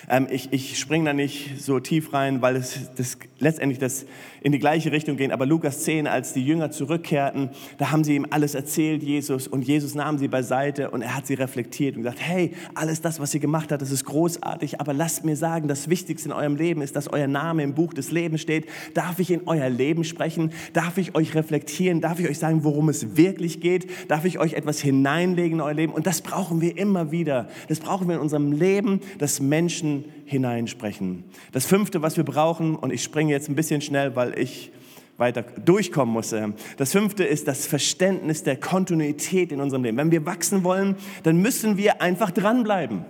Ähm, 0.07 0.27
ich 0.29 0.51
ich 0.51 0.77
springe 0.77 1.05
da 1.05 1.13
nicht 1.13 1.61
so 1.61 1.79
tief 1.79 2.13
rein, 2.13 2.41
weil 2.41 2.57
es 2.57 2.91
das, 2.95 3.17
letztendlich 3.39 3.79
das 3.79 4.05
in 4.43 4.51
die 4.51 4.59
gleiche 4.59 4.91
Richtung 4.91 5.17
geht. 5.17 5.31
Aber 5.31 5.45
Lukas 5.45 5.79
10, 5.83 6.05
als 6.05 6.33
die 6.33 6.45
Jünger 6.45 6.69
zurückkehrten, 6.69 7.49
da 7.77 7.91
haben 7.91 8.03
sie 8.03 8.15
ihm 8.15 8.27
alles 8.29 8.55
erzählt, 8.55 9.01
Jesus. 9.01 9.47
Und 9.47 9.63
Jesus 9.63 9.95
nahm 9.95 10.17
sie 10.17 10.27
beiseite 10.27 10.91
und 10.91 11.01
er 11.01 11.15
hat 11.15 11.25
sie 11.25 11.33
reflektiert 11.33 11.95
und 11.95 12.03
gesagt, 12.03 12.19
hey, 12.21 12.51
alles 12.75 13.01
das, 13.01 13.19
was 13.19 13.33
ihr 13.33 13.39
gemacht 13.39 13.71
habt, 13.71 13.81
das 13.81 13.91
ist 13.91 14.03
großartig. 14.05 14.81
Aber 14.81 14.93
lasst 14.93 15.23
mir 15.23 15.37
sagen, 15.37 15.67
das 15.67 15.89
Wichtigste 15.89 16.29
in 16.29 16.33
eurem 16.33 16.57
Leben 16.57 16.81
ist, 16.81 16.95
dass 16.95 17.07
euer 17.07 17.27
Name 17.27 17.63
im 17.63 17.73
Buch 17.73 17.93
des 17.93 18.11
Lebens 18.11 18.41
steht. 18.41 18.67
Darf 18.93 19.19
ich 19.19 19.31
in 19.31 19.47
euer 19.47 19.69
Leben 19.69 20.03
sprechen? 20.03 20.51
Darf 20.73 20.97
ich 20.97 21.15
euch 21.15 21.33
reflektieren? 21.35 22.01
Darf 22.01 22.19
ich 22.19 22.29
euch 22.29 22.39
sagen, 22.39 22.65
worum 22.65 22.89
es 22.89 23.15
wirklich 23.15 23.61
geht? 23.61 23.87
Darf 24.09 24.25
ich 24.25 24.39
euch 24.39 24.53
etwas 24.53 24.81
hineinlegen 24.81 25.59
in 25.59 25.61
euer 25.61 25.73
Leben? 25.73 25.93
Und 25.93 26.05
das 26.05 26.21
brauchen 26.21 26.59
wir 26.59 26.77
immer 26.77 27.11
wieder. 27.11 27.47
Das 27.69 27.79
brauchen 27.79 28.09
wir 28.09 28.15
in 28.15 28.21
unserem 28.21 28.51
Leben, 28.51 28.99
dass 29.19 29.39
Menschen 29.39 30.05
hineinsprechen. 30.25 31.23
Das 31.51 31.65
fünfte, 31.65 32.01
was 32.01 32.17
wir 32.17 32.23
brauchen, 32.23 32.75
und 32.75 32.91
ich 32.91 33.03
springe 33.03 33.31
jetzt 33.31 33.49
ein 33.49 33.55
bisschen 33.55 33.81
schnell, 33.81 34.15
weil 34.15 34.37
ich 34.37 34.71
weiter 35.17 35.43
durchkommen 35.43 36.11
muss. 36.11 36.33
Das 36.77 36.91
fünfte 36.91 37.23
ist 37.23 37.47
das 37.47 37.67
Verständnis 37.67 38.43
der 38.43 38.55
Kontinuität 38.55 39.51
in 39.51 39.61
unserem 39.61 39.83
Leben. 39.83 39.97
Wenn 39.97 40.11
wir 40.11 40.25
wachsen 40.25 40.63
wollen, 40.63 40.95
dann 41.21 41.37
müssen 41.37 41.77
wir 41.77 42.01
einfach 42.01 42.31
dranbleiben. 42.31 43.05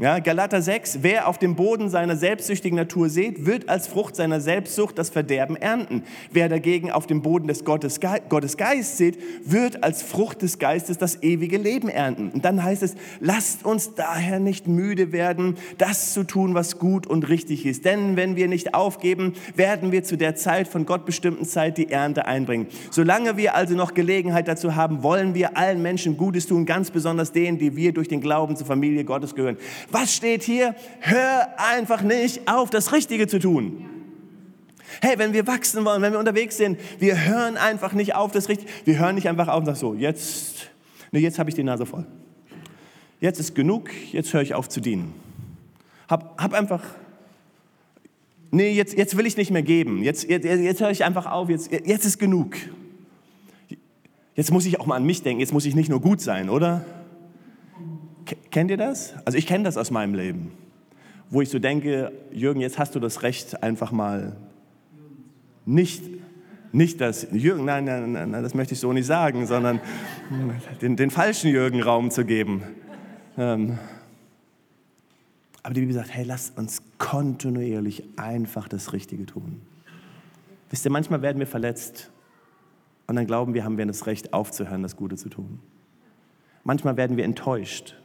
Ja, 0.00 0.20
Galater 0.20 0.62
6, 0.62 1.00
wer 1.02 1.26
auf 1.26 1.38
dem 1.38 1.56
Boden 1.56 1.88
seiner 1.88 2.14
selbstsüchtigen 2.14 2.76
Natur 2.76 3.08
sät, 3.08 3.46
wird 3.46 3.68
als 3.68 3.88
Frucht 3.88 4.14
seiner 4.14 4.40
Selbstsucht 4.40 4.96
das 4.96 5.10
Verderben 5.10 5.56
ernten. 5.56 6.04
Wer 6.30 6.48
dagegen 6.48 6.92
auf 6.92 7.08
dem 7.08 7.20
Boden 7.20 7.48
des 7.48 7.64
Gottes, 7.64 7.98
Gottes 8.28 8.56
Geist 8.56 8.96
sät, 8.96 9.18
wird 9.44 9.82
als 9.82 10.04
Frucht 10.04 10.42
des 10.42 10.60
Geistes 10.60 10.98
das 10.98 11.24
ewige 11.24 11.58
Leben 11.58 11.88
ernten. 11.88 12.28
Und 12.28 12.44
dann 12.44 12.62
heißt 12.62 12.84
es, 12.84 12.94
lasst 13.18 13.64
uns 13.64 13.94
daher 13.94 14.38
nicht 14.38 14.68
müde 14.68 15.10
werden, 15.10 15.56
das 15.78 16.12
zu 16.12 16.22
tun, 16.22 16.54
was 16.54 16.78
gut 16.78 17.08
und 17.08 17.28
richtig 17.28 17.66
ist. 17.66 17.84
Denn 17.84 18.14
wenn 18.14 18.36
wir 18.36 18.46
nicht 18.46 18.74
aufgeben, 18.74 19.32
werden 19.56 19.90
wir 19.90 20.04
zu 20.04 20.16
der 20.16 20.36
Zeit 20.36 20.68
von 20.68 20.86
Gott 20.86 21.06
bestimmten 21.06 21.44
Zeit 21.44 21.76
die 21.76 21.90
Ernte 21.90 22.24
einbringen. 22.26 22.68
Solange 22.92 23.36
wir 23.36 23.56
also 23.56 23.74
noch 23.74 23.94
Gelegenheit 23.94 24.46
dazu 24.46 24.76
haben, 24.76 25.02
wollen 25.02 25.34
wir 25.34 25.56
allen 25.56 25.82
Menschen 25.82 26.16
Gutes 26.16 26.46
tun, 26.46 26.66
ganz 26.66 26.92
besonders 26.92 27.32
denen, 27.32 27.58
die 27.58 27.74
wir 27.74 27.92
durch 27.92 28.06
den 28.06 28.20
Glauben 28.20 28.54
zur 28.54 28.68
Familie 28.68 29.02
Gottes 29.02 29.34
gehören. 29.34 29.56
Was 29.90 30.14
steht 30.14 30.42
hier? 30.42 30.74
Hör 31.00 31.48
einfach 31.58 32.02
nicht 32.02 32.48
auf, 32.48 32.70
das 32.70 32.92
Richtige 32.92 33.26
zu 33.26 33.38
tun. 33.38 33.88
Hey, 35.00 35.18
wenn 35.18 35.32
wir 35.32 35.46
wachsen 35.46 35.84
wollen, 35.84 36.02
wenn 36.02 36.12
wir 36.12 36.18
unterwegs 36.18 36.56
sind, 36.56 36.78
wir 36.98 37.26
hören 37.26 37.56
einfach 37.56 37.92
nicht 37.92 38.14
auf, 38.14 38.32
das 38.32 38.48
Richtige. 38.48 38.70
Wir 38.84 38.98
hören 38.98 39.14
nicht 39.14 39.28
einfach 39.28 39.48
auf 39.48 39.60
und 39.60 39.66
sagen 39.66 39.78
so, 39.78 39.94
jetzt, 39.94 40.70
nee, 41.12 41.20
jetzt 41.20 41.38
habe 41.38 41.50
ich 41.50 41.56
die 41.56 41.62
Nase 41.62 41.86
voll. 41.86 42.06
Jetzt 43.20 43.38
ist 43.38 43.54
genug, 43.54 43.90
jetzt 44.12 44.32
höre 44.32 44.42
ich 44.42 44.54
auf 44.54 44.68
zu 44.68 44.80
dienen. 44.80 45.14
Hab, 46.08 46.40
hab 46.40 46.54
einfach, 46.54 46.82
nee, 48.50 48.70
jetzt, 48.70 48.96
jetzt 48.96 49.16
will 49.16 49.26
ich 49.26 49.36
nicht 49.36 49.50
mehr 49.50 49.62
geben. 49.62 50.02
Jetzt, 50.02 50.28
jetzt, 50.28 50.44
jetzt 50.44 50.80
höre 50.80 50.90
ich 50.90 51.04
einfach 51.04 51.26
auf, 51.26 51.48
jetzt, 51.48 51.70
jetzt 51.70 52.04
ist 52.04 52.18
genug. 52.18 52.56
Jetzt 54.34 54.50
muss 54.50 54.66
ich 54.66 54.80
auch 54.80 54.86
mal 54.86 54.96
an 54.96 55.04
mich 55.04 55.22
denken, 55.22 55.40
jetzt 55.40 55.52
muss 55.52 55.66
ich 55.66 55.74
nicht 55.74 55.88
nur 55.88 56.00
gut 56.00 56.20
sein, 56.20 56.48
oder? 56.48 56.84
Kennt 58.50 58.70
ihr 58.70 58.76
das? 58.76 59.14
Also 59.24 59.38
ich 59.38 59.46
kenne 59.46 59.64
das 59.64 59.76
aus 59.76 59.90
meinem 59.90 60.14
Leben, 60.14 60.52
wo 61.30 61.40
ich 61.40 61.50
so 61.50 61.58
denke, 61.58 62.12
Jürgen, 62.32 62.60
jetzt 62.60 62.78
hast 62.78 62.94
du 62.94 63.00
das 63.00 63.22
Recht, 63.22 63.62
einfach 63.62 63.92
mal 63.92 64.36
nicht, 65.66 66.02
nicht 66.72 67.00
das, 67.00 67.26
Jürgen, 67.32 67.64
nein, 67.64 67.84
nein, 67.84 68.12
nein, 68.12 68.32
das 68.32 68.54
möchte 68.54 68.74
ich 68.74 68.80
so 68.80 68.92
nicht 68.92 69.06
sagen, 69.06 69.46
sondern 69.46 69.80
den, 70.80 70.96
den 70.96 71.10
falschen 71.10 71.50
Jürgen 71.50 71.82
Raum 71.82 72.10
zu 72.10 72.24
geben. 72.24 72.62
Ähm, 73.36 73.78
aber 75.62 75.74
die 75.74 75.80
Bibel 75.80 75.94
sagt, 75.94 76.14
hey, 76.14 76.24
lasst 76.24 76.56
uns 76.56 76.82
kontinuierlich 76.96 78.04
einfach 78.16 78.68
das 78.68 78.92
Richtige 78.92 79.26
tun. 79.26 79.60
Wisst 80.70 80.84
ihr, 80.84 80.90
manchmal 80.90 81.22
werden 81.22 81.38
wir 81.38 81.46
verletzt 81.46 82.10
und 83.06 83.16
dann 83.16 83.26
glauben 83.26 83.54
wir, 83.54 83.64
haben 83.64 83.78
wir 83.78 83.86
das 83.86 84.06
Recht 84.06 84.32
aufzuhören, 84.32 84.82
das 84.82 84.96
Gute 84.96 85.16
zu 85.16 85.28
tun. 85.28 85.60
Manchmal 86.64 86.96
werden 86.96 87.16
wir 87.16 87.24
enttäuscht. 87.24 87.96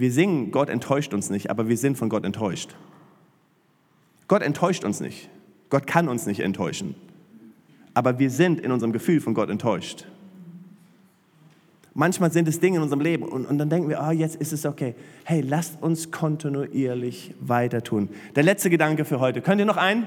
Wir 0.00 0.10
singen, 0.10 0.50
Gott 0.50 0.70
enttäuscht 0.70 1.12
uns 1.12 1.28
nicht, 1.28 1.50
aber 1.50 1.68
wir 1.68 1.76
sind 1.76 1.98
von 1.98 2.08
Gott 2.08 2.24
enttäuscht. 2.24 2.74
Gott 4.28 4.40
enttäuscht 4.40 4.82
uns 4.82 5.00
nicht. 5.00 5.28
Gott 5.68 5.86
kann 5.86 6.08
uns 6.08 6.24
nicht 6.24 6.40
enttäuschen. 6.40 6.94
Aber 7.92 8.18
wir 8.18 8.30
sind 8.30 8.62
in 8.62 8.72
unserem 8.72 8.94
Gefühl 8.94 9.20
von 9.20 9.34
Gott 9.34 9.50
enttäuscht. 9.50 10.06
Manchmal 11.92 12.32
sind 12.32 12.48
es 12.48 12.60
Dinge 12.60 12.78
in 12.78 12.82
unserem 12.82 13.02
Leben 13.02 13.24
und, 13.24 13.44
und 13.44 13.58
dann 13.58 13.68
denken 13.68 13.90
wir, 13.90 14.02
oh, 14.02 14.10
jetzt 14.10 14.36
ist 14.36 14.54
es 14.54 14.64
okay. 14.64 14.94
Hey, 15.24 15.42
lasst 15.42 15.82
uns 15.82 16.10
kontinuierlich 16.10 17.34
weiter 17.38 17.82
tun. 17.82 18.08
Der 18.36 18.42
letzte 18.42 18.70
Gedanke 18.70 19.04
für 19.04 19.20
heute. 19.20 19.42
Könnt 19.42 19.60
ihr 19.60 19.66
noch 19.66 19.76
einen? 19.76 20.06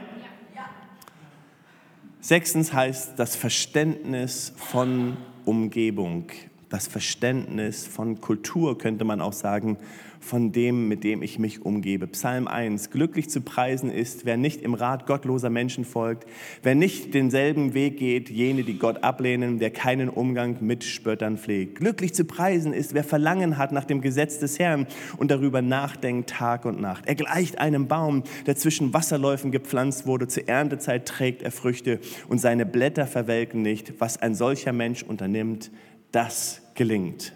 Sechstens 2.20 2.74
heißt 2.74 3.20
das 3.20 3.36
Verständnis 3.36 4.54
von 4.56 5.18
Umgebung, 5.46 6.32
das 6.74 6.88
Verständnis 6.88 7.86
von 7.86 8.20
Kultur, 8.20 8.80
könnte 8.80 9.06
man 9.06 9.22
auch 9.22 9.34
sagen, 9.34 9.78
von 10.20 10.52
dem, 10.52 10.88
mit 10.88 11.04
dem 11.04 11.22
ich 11.22 11.38
mich 11.38 11.64
umgebe. 11.64 12.08
Psalm 12.08 12.48
1. 12.48 12.90
Glücklich 12.90 13.30
zu 13.30 13.42
preisen 13.42 13.92
ist, 13.92 14.26
wer 14.26 14.38
nicht 14.38 14.64
im 14.64 14.74
Rat 14.74 15.06
gottloser 15.06 15.52
Menschen 15.52 15.86
folgt, 15.86 16.28
wer 16.64 16.74
nicht 16.74 17.14
denselben 17.14 17.76
Weg 17.76 17.98
geht, 17.98 18.32
jene, 18.32 18.64
die 18.64 18.80
Gott 18.80 19.04
ablehnen, 19.04 19.60
der 19.60 19.70
keinen 19.70 20.10
Umgang 20.10 20.58
mit 20.62 20.84
Spöttern 20.84 21.38
pflegt. 21.38 21.76
Glücklich 21.76 22.16
zu 22.16 22.26
preisen 22.26 22.74
ist, 22.74 22.96
wer 22.96 23.04
Verlangen 23.04 23.60
hat 23.60 23.72
nach 23.72 23.86
dem 23.86 24.02
Gesetz 24.02 24.40
des 24.40 24.58
Herrn 24.58 24.88
und 25.18 25.30
darüber 25.30 25.62
nachdenkt 25.62 26.32
Tag 26.32 26.66
und 26.66 26.82
Nacht. 26.82 27.06
Er 27.06 27.14
gleicht 27.14 27.60
einem 27.60 27.88
Baum, 27.88 28.24
der 28.48 28.56
zwischen 28.56 28.96
Wasserläufen 28.96 29.52
gepflanzt 29.52 30.08
wurde. 30.08 30.28
Zur 30.28 30.48
Erntezeit 30.50 31.06
trägt 31.06 31.44
er 31.44 31.52
Früchte 31.52 32.00
und 32.30 32.40
seine 32.40 32.66
Blätter 32.66 33.06
verwelken 33.06 33.62
nicht. 33.62 33.94
Was 34.00 34.20
ein 34.20 34.34
solcher 34.34 34.74
Mensch 34.74 35.04
unternimmt, 35.04 35.70
das 36.12 36.63
gelingt. 36.76 37.34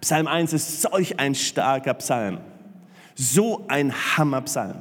Psalm 0.00 0.26
1 0.26 0.52
ist 0.52 0.82
solch 0.82 1.18
ein 1.18 1.34
starker 1.34 1.94
Psalm, 1.94 2.38
so 3.14 3.64
ein 3.68 3.92
Hammerpsalm, 3.92 4.78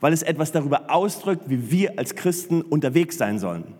weil 0.00 0.12
es 0.12 0.22
etwas 0.22 0.52
darüber 0.52 0.90
ausdrückt, 0.90 1.44
wie 1.48 1.70
wir 1.70 1.98
als 1.98 2.14
Christen 2.14 2.62
unterwegs 2.62 3.18
sein 3.18 3.38
sollen. 3.38 3.74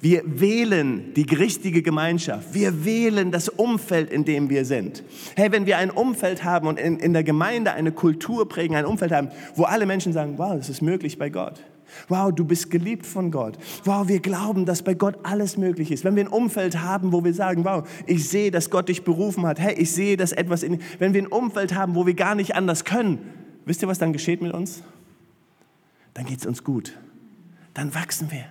Wir 0.00 0.22
wählen 0.26 1.14
die 1.14 1.22
richtige 1.22 1.82
Gemeinschaft. 1.82 2.52
Wir 2.52 2.84
wählen 2.84 3.30
das 3.30 3.48
Umfeld, 3.48 4.10
in 4.10 4.24
dem 4.24 4.50
wir 4.50 4.64
sind. 4.64 5.02
Hey, 5.36 5.50
wenn 5.52 5.64
wir 5.64 5.78
ein 5.78 5.90
Umfeld 5.90 6.44
haben 6.44 6.68
und 6.68 6.78
in, 6.78 6.98
in 6.98 7.12
der 7.14 7.24
Gemeinde 7.24 7.72
eine 7.72 7.92
Kultur 7.92 8.48
prägen, 8.48 8.76
ein 8.76 8.84
Umfeld 8.84 9.12
haben, 9.12 9.30
wo 9.54 9.64
alle 9.64 9.86
Menschen 9.86 10.12
sagen, 10.12 10.34
wow, 10.36 10.54
das 10.54 10.68
ist 10.68 10.82
möglich 10.82 11.18
bei 11.18 11.30
Gott. 11.30 11.62
Wow, 12.08 12.32
du 12.32 12.44
bist 12.44 12.70
geliebt 12.70 13.06
von 13.06 13.30
Gott. 13.30 13.58
Wow, 13.84 14.08
wir 14.08 14.20
glauben, 14.20 14.66
dass 14.66 14.82
bei 14.82 14.94
Gott 14.94 15.18
alles 15.22 15.56
möglich 15.56 15.90
ist. 15.90 16.04
Wenn 16.04 16.16
wir 16.16 16.24
ein 16.24 16.28
Umfeld 16.28 16.80
haben, 16.82 17.12
wo 17.12 17.24
wir 17.24 17.34
sagen, 17.34 17.64
wow, 17.64 17.88
ich 18.06 18.28
sehe, 18.28 18.50
dass 18.50 18.70
Gott 18.70 18.88
dich 18.88 19.04
berufen 19.04 19.46
hat. 19.46 19.58
Hey, 19.58 19.74
ich 19.74 19.92
sehe, 19.92 20.16
dass 20.16 20.32
etwas 20.32 20.62
in. 20.62 20.80
Wenn 20.98 21.14
wir 21.14 21.22
ein 21.22 21.28
Umfeld 21.28 21.74
haben, 21.74 21.94
wo 21.94 22.06
wir 22.06 22.14
gar 22.14 22.34
nicht 22.34 22.54
anders 22.54 22.84
können, 22.84 23.18
wisst 23.64 23.82
ihr, 23.82 23.88
was 23.88 23.98
dann 23.98 24.12
geschieht 24.12 24.42
mit 24.42 24.52
uns? 24.52 24.82
Dann 26.14 26.24
geht 26.26 26.40
es 26.40 26.46
uns 26.46 26.64
gut. 26.64 26.96
Dann 27.74 27.94
wachsen 27.94 28.30
wir. 28.30 28.44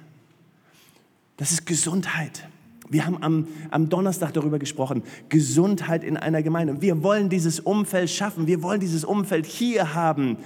Das 1.37 1.51
ist 1.51 1.65
Gesundheit. 1.65 2.47
Wir 2.87 3.05
haben 3.05 3.21
am, 3.23 3.47
am, 3.71 3.89
Donnerstag 3.89 4.33
darüber 4.33 4.59
gesprochen, 4.59 5.03
Gesundheit 5.29 6.03
in 6.03 6.17
einer 6.17 6.43
Gemeinde. 6.43 6.81
Wir 6.81 7.01
wollen 7.01 7.29
dieses 7.29 7.59
Umfeld 7.59 8.11
schaffen, 8.11 8.45
wir 8.45 8.61
wollen 8.61 8.79
dieses 8.79 9.03
Umfeld 9.03 9.47
hier 9.47 9.95
haben, 9.95 10.37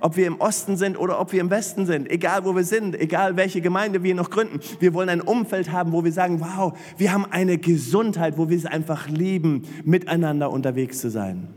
ob 0.00 0.16
wir 0.16 0.26
im 0.26 0.40
Osten 0.40 0.76
sind 0.76 0.96
oder 0.96 1.20
ob 1.20 1.32
wir 1.32 1.40
im 1.40 1.50
Westen 1.50 1.86
sind, 1.86 2.10
egal 2.10 2.44
wo 2.44 2.54
wir 2.54 2.64
sind, 2.64 2.98
egal 2.98 3.36
welche 3.36 3.60
Gemeinde 3.60 4.02
wir 4.02 4.14
noch 4.14 4.30
gründen. 4.30 4.60
Wir 4.80 4.94
wollen 4.94 5.08
ein 5.08 5.20
Umfeld 5.20 5.72
haben, 5.72 5.92
wo 5.92 6.04
wir 6.04 6.12
sagen, 6.12 6.40
wow, 6.40 6.76
wir 6.96 7.12
haben 7.12 7.26
eine 7.26 7.58
Gesundheit, 7.58 8.38
wo 8.38 8.48
wir 8.48 8.56
es 8.56 8.66
einfach 8.66 9.08
lieben, 9.08 9.62
miteinander 9.84 10.50
unterwegs 10.50 11.00
zu 11.00 11.10
sein. 11.10 11.48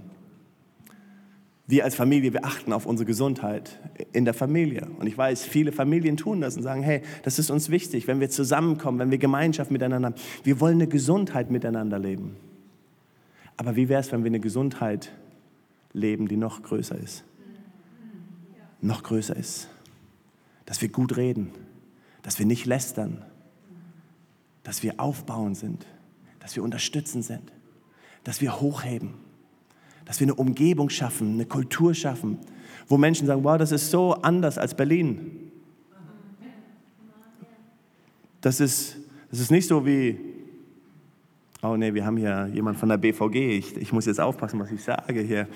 Wir 1.67 1.85
als 1.85 1.95
Familie, 1.95 2.33
wir 2.33 2.43
achten 2.43 2.73
auf 2.73 2.85
unsere 2.85 3.05
Gesundheit 3.05 3.79
in 4.11 4.25
der 4.25 4.33
Familie. 4.33 4.87
Und 4.99 5.07
ich 5.07 5.17
weiß, 5.17 5.45
viele 5.45 5.71
Familien 5.71 6.17
tun 6.17 6.41
das 6.41 6.57
und 6.57 6.63
sagen, 6.63 6.83
hey, 6.83 7.01
das 7.23 7.39
ist 7.39 7.49
uns 7.49 7.69
wichtig, 7.69 8.07
wenn 8.07 8.19
wir 8.19 8.29
zusammenkommen, 8.29 8.99
wenn 8.99 9.11
wir 9.11 9.17
Gemeinschaft 9.17 9.71
miteinander 9.71 10.07
haben. 10.07 10.15
Wir 10.43 10.59
wollen 10.59 10.75
eine 10.75 10.87
Gesundheit 10.87 11.49
miteinander 11.49 11.97
leben. 11.97 12.35
Aber 13.55 13.75
wie 13.75 13.87
wäre 13.87 14.01
es, 14.01 14.11
wenn 14.11 14.23
wir 14.23 14.31
eine 14.31 14.41
Gesundheit 14.41 15.11
leben, 15.93 16.27
die 16.27 16.35
noch 16.35 16.61
größer 16.61 16.97
ist? 16.97 17.23
Noch 18.81 19.03
größer 19.03 19.35
ist. 19.35 19.69
Dass 20.65 20.81
wir 20.81 20.89
gut 20.89 21.17
reden, 21.17 21.51
dass 22.21 22.39
wir 22.39 22.45
nicht 22.45 22.65
lästern, 22.65 23.23
dass 24.63 24.83
wir 24.83 24.99
aufbauend 24.99 25.57
sind, 25.57 25.85
dass 26.39 26.55
wir 26.55 26.63
unterstützend 26.63 27.23
sind, 27.23 27.51
dass 28.23 28.41
wir 28.41 28.59
hochheben, 28.59 29.13
dass 30.05 30.19
wir 30.19 30.25
eine 30.25 30.35
Umgebung 30.35 30.89
schaffen, 30.89 31.33
eine 31.33 31.45
Kultur 31.45 31.93
schaffen, 31.93 32.37
wo 32.87 32.97
Menschen 32.97 33.27
sagen, 33.27 33.43
wow, 33.43 33.57
das 33.57 33.71
ist 33.71 33.89
so 33.89 34.13
anders 34.13 34.57
als 34.57 34.75
Berlin. 34.75 35.51
Das 38.41 38.59
ist, 38.59 38.97
das 39.29 39.39
ist 39.39 39.51
nicht 39.51 39.67
so 39.67 39.85
wie, 39.85 40.19
oh 41.61 41.77
nee, 41.77 41.93
wir 41.93 42.05
haben 42.05 42.17
hier 42.17 42.49
jemand 42.53 42.77
von 42.77 42.89
der 42.89 42.97
BVG, 42.97 43.35
ich, 43.57 43.77
ich 43.77 43.93
muss 43.93 44.05
jetzt 44.05 44.19
aufpassen, 44.19 44.59
was 44.59 44.71
ich 44.71 44.83
sage 44.83 45.21
hier 45.21 45.47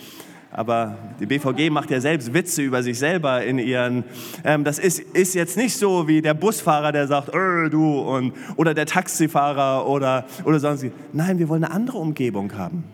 aber 0.58 0.98
die 1.20 1.26
BVG 1.26 1.70
macht 1.70 1.92
ja 1.92 2.00
selbst 2.00 2.34
Witze 2.34 2.62
über 2.62 2.82
sich 2.82 2.98
selber 2.98 3.44
in 3.44 3.60
ihren. 3.60 4.06
Ähm, 4.46 4.64
das 4.64 4.80
ist, 4.80 5.00
ist 5.00 5.36
jetzt 5.36 5.58
nicht 5.58 5.76
so 5.76 6.08
wie 6.08 6.22
der 6.22 6.34
Busfahrer, 6.34 6.94
der 6.94 7.08
sagt, 7.08 7.30
äh, 7.36 7.70
du, 7.70 8.00
und, 8.00 8.34
oder 8.56 8.74
der 8.74 8.86
Taxifahrer 8.86 9.86
oder, 9.86 10.26
oder 10.46 10.62
sonst. 10.62 10.86
Nein, 11.12 11.40
wir 11.40 11.50
wollen 11.50 11.66
eine 11.66 11.74
andere 11.74 11.98
Umgebung 11.98 12.58
haben. 12.58 12.86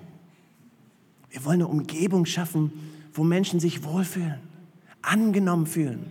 Wir 1.30 1.46
wollen 1.46 1.62
eine 1.62 1.68
Umgebung 1.68 2.26
schaffen, 2.26 2.74
wo 3.14 3.24
Menschen 3.24 3.60
sich 3.60 3.84
wohlfühlen, 3.84 4.40
angenommen 5.04 5.68
fühlen, 5.68 6.04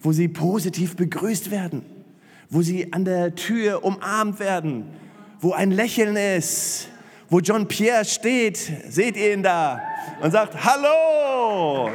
wo 0.00 0.10
sie 0.10 0.26
positiv 0.26 0.96
begrüßt 0.96 1.52
werden, 1.52 1.82
wo 2.50 2.62
sie 2.62 2.92
an 2.92 3.04
der 3.04 3.36
Tür 3.36 3.84
umarmt 3.84 4.40
werden, 4.40 4.86
wo 5.40 5.52
ein 5.52 5.70
Lächeln 5.70 6.16
ist, 6.16 6.88
wo 7.28 7.40
John 7.40 7.66
Pierre 7.66 8.04
steht, 8.04 8.56
seht 8.88 9.16
ihr 9.16 9.32
ihn 9.32 9.42
da, 9.42 9.80
und 10.20 10.30
sagt, 10.30 10.64
hallo. 10.64 11.90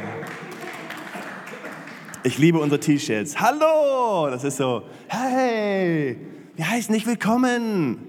Ich 2.22 2.36
liebe 2.38 2.58
unsere 2.58 2.78
T-Shirts. 2.78 3.40
Hallo, 3.40 4.28
das 4.30 4.44
ist 4.44 4.58
so, 4.58 4.82
hey, 5.08 6.18
wir 6.54 6.68
heißen 6.68 6.92
nicht 6.94 7.06
willkommen. 7.06 8.06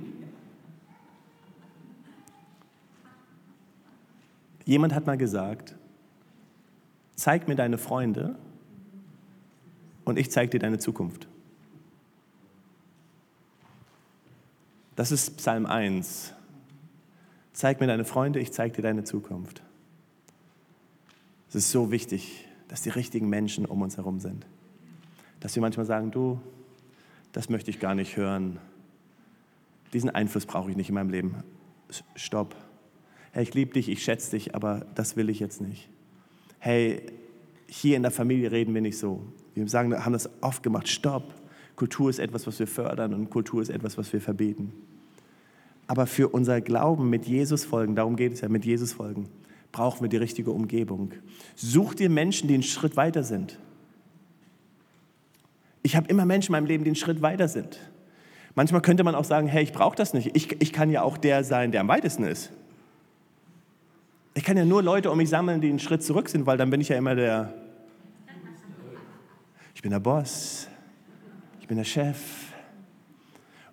Jemand 4.65 4.93
hat 4.93 5.05
mal 5.05 5.17
gesagt, 5.17 5.75
zeig 7.15 7.47
mir 7.47 7.55
deine 7.55 7.77
Freunde 7.77 8.35
und 10.05 10.19
ich 10.19 10.31
zeige 10.31 10.51
dir 10.51 10.59
deine 10.59 10.79
Zukunft. 10.79 11.27
Das 14.95 15.11
ist 15.11 15.37
Psalm 15.37 15.65
1. 15.65 16.33
Zeig 17.61 17.79
mir 17.79 17.85
deine 17.85 18.05
Freunde, 18.05 18.39
ich 18.39 18.51
zeige 18.51 18.77
dir 18.77 18.81
deine 18.81 19.03
Zukunft. 19.03 19.61
Es 21.47 21.53
ist 21.53 21.69
so 21.69 21.91
wichtig, 21.91 22.47
dass 22.67 22.81
die 22.81 22.89
richtigen 22.89 23.29
Menschen 23.29 23.67
um 23.67 23.83
uns 23.83 23.97
herum 23.97 24.19
sind. 24.19 24.47
Dass 25.41 25.53
wir 25.53 25.61
manchmal 25.61 25.85
sagen, 25.85 26.09
du, 26.09 26.41
das 27.33 27.49
möchte 27.49 27.69
ich 27.69 27.79
gar 27.79 27.93
nicht 27.93 28.17
hören. 28.17 28.57
Diesen 29.93 30.09
Einfluss 30.09 30.47
brauche 30.47 30.71
ich 30.71 30.75
nicht 30.75 30.89
in 30.89 30.95
meinem 30.95 31.11
Leben. 31.11 31.43
Stopp. 32.15 32.55
Hey, 33.31 33.43
ich 33.43 33.53
liebe 33.53 33.73
dich, 33.73 33.89
ich 33.89 34.03
schätze 34.03 34.31
dich, 34.31 34.55
aber 34.55 34.87
das 34.95 35.15
will 35.15 35.29
ich 35.29 35.39
jetzt 35.39 35.61
nicht. 35.61 35.87
Hey, 36.57 37.11
hier 37.67 37.95
in 37.95 38.01
der 38.01 38.11
Familie 38.11 38.51
reden 38.51 38.73
wir 38.73 38.81
nicht 38.81 38.97
so. 38.97 39.21
Wir 39.53 39.67
sagen, 39.67 40.03
haben 40.03 40.13
das 40.13 40.31
oft 40.41 40.63
gemacht. 40.63 40.87
Stopp. 40.87 41.35
Kultur 41.75 42.09
ist 42.09 42.17
etwas, 42.17 42.47
was 42.47 42.57
wir 42.57 42.65
fördern 42.65 43.13
und 43.13 43.29
Kultur 43.29 43.61
ist 43.61 43.69
etwas, 43.69 43.99
was 43.99 44.11
wir 44.11 44.19
verbieten. 44.19 44.73
Aber 45.91 46.07
für 46.07 46.29
unser 46.29 46.61
Glauben 46.61 47.09
mit 47.09 47.25
Jesus 47.25 47.65
folgen, 47.65 47.97
darum 47.97 48.15
geht 48.15 48.31
es 48.31 48.39
ja, 48.39 48.47
mit 48.47 48.63
Jesus 48.63 48.93
folgen, 48.93 49.27
brauchen 49.73 50.03
wir 50.03 50.07
die 50.07 50.15
richtige 50.15 50.51
Umgebung. 50.51 51.11
Such 51.57 51.95
dir 51.95 52.09
Menschen, 52.09 52.47
die 52.47 52.53
einen 52.53 52.63
Schritt 52.63 52.95
weiter 52.95 53.23
sind. 53.23 53.59
Ich 55.83 55.97
habe 55.97 56.07
immer 56.07 56.23
Menschen 56.25 56.51
in 56.51 56.61
meinem 56.61 56.67
Leben, 56.67 56.85
die 56.85 56.91
einen 56.91 56.95
Schritt 56.95 57.21
weiter 57.21 57.49
sind, 57.49 57.77
Manchmal 58.55 58.81
könnte 58.81 59.03
man 59.03 59.15
auch 59.15 59.25
sagen, 59.25 59.47
hey, 59.47 59.63
ich 59.63 59.73
brauche 59.73 59.97
das 59.97 60.13
nicht. 60.13 60.33
Ich, 60.33 60.61
ich 60.61 60.71
kann 60.71 60.89
ja 60.89 61.01
auch 61.01 61.17
der 61.17 61.43
sein, 61.43 61.73
der 61.73 61.81
am 61.81 61.89
weitesten 61.89 62.23
ist. 62.23 62.53
Ich 64.33 64.45
kann 64.45 64.55
ja 64.55 64.63
nur 64.63 64.81
Leute 64.81 65.11
um 65.11 65.17
mich 65.17 65.27
sammeln, 65.27 65.59
die 65.59 65.67
einen 65.67 65.79
Schritt 65.79 66.03
zurück 66.03 66.29
sind, 66.29 66.45
weil 66.45 66.57
dann 66.57 66.69
bin 66.69 66.79
ich 66.79 66.87
ja 66.87 66.95
immer 66.95 67.15
der, 67.15 67.53
ich 69.75 69.81
bin 69.81 69.91
der 69.91 69.99
Boss, 69.99 70.69
ich 71.59 71.67
bin 71.67 71.75
der 71.75 71.83
Chef. 71.83 72.50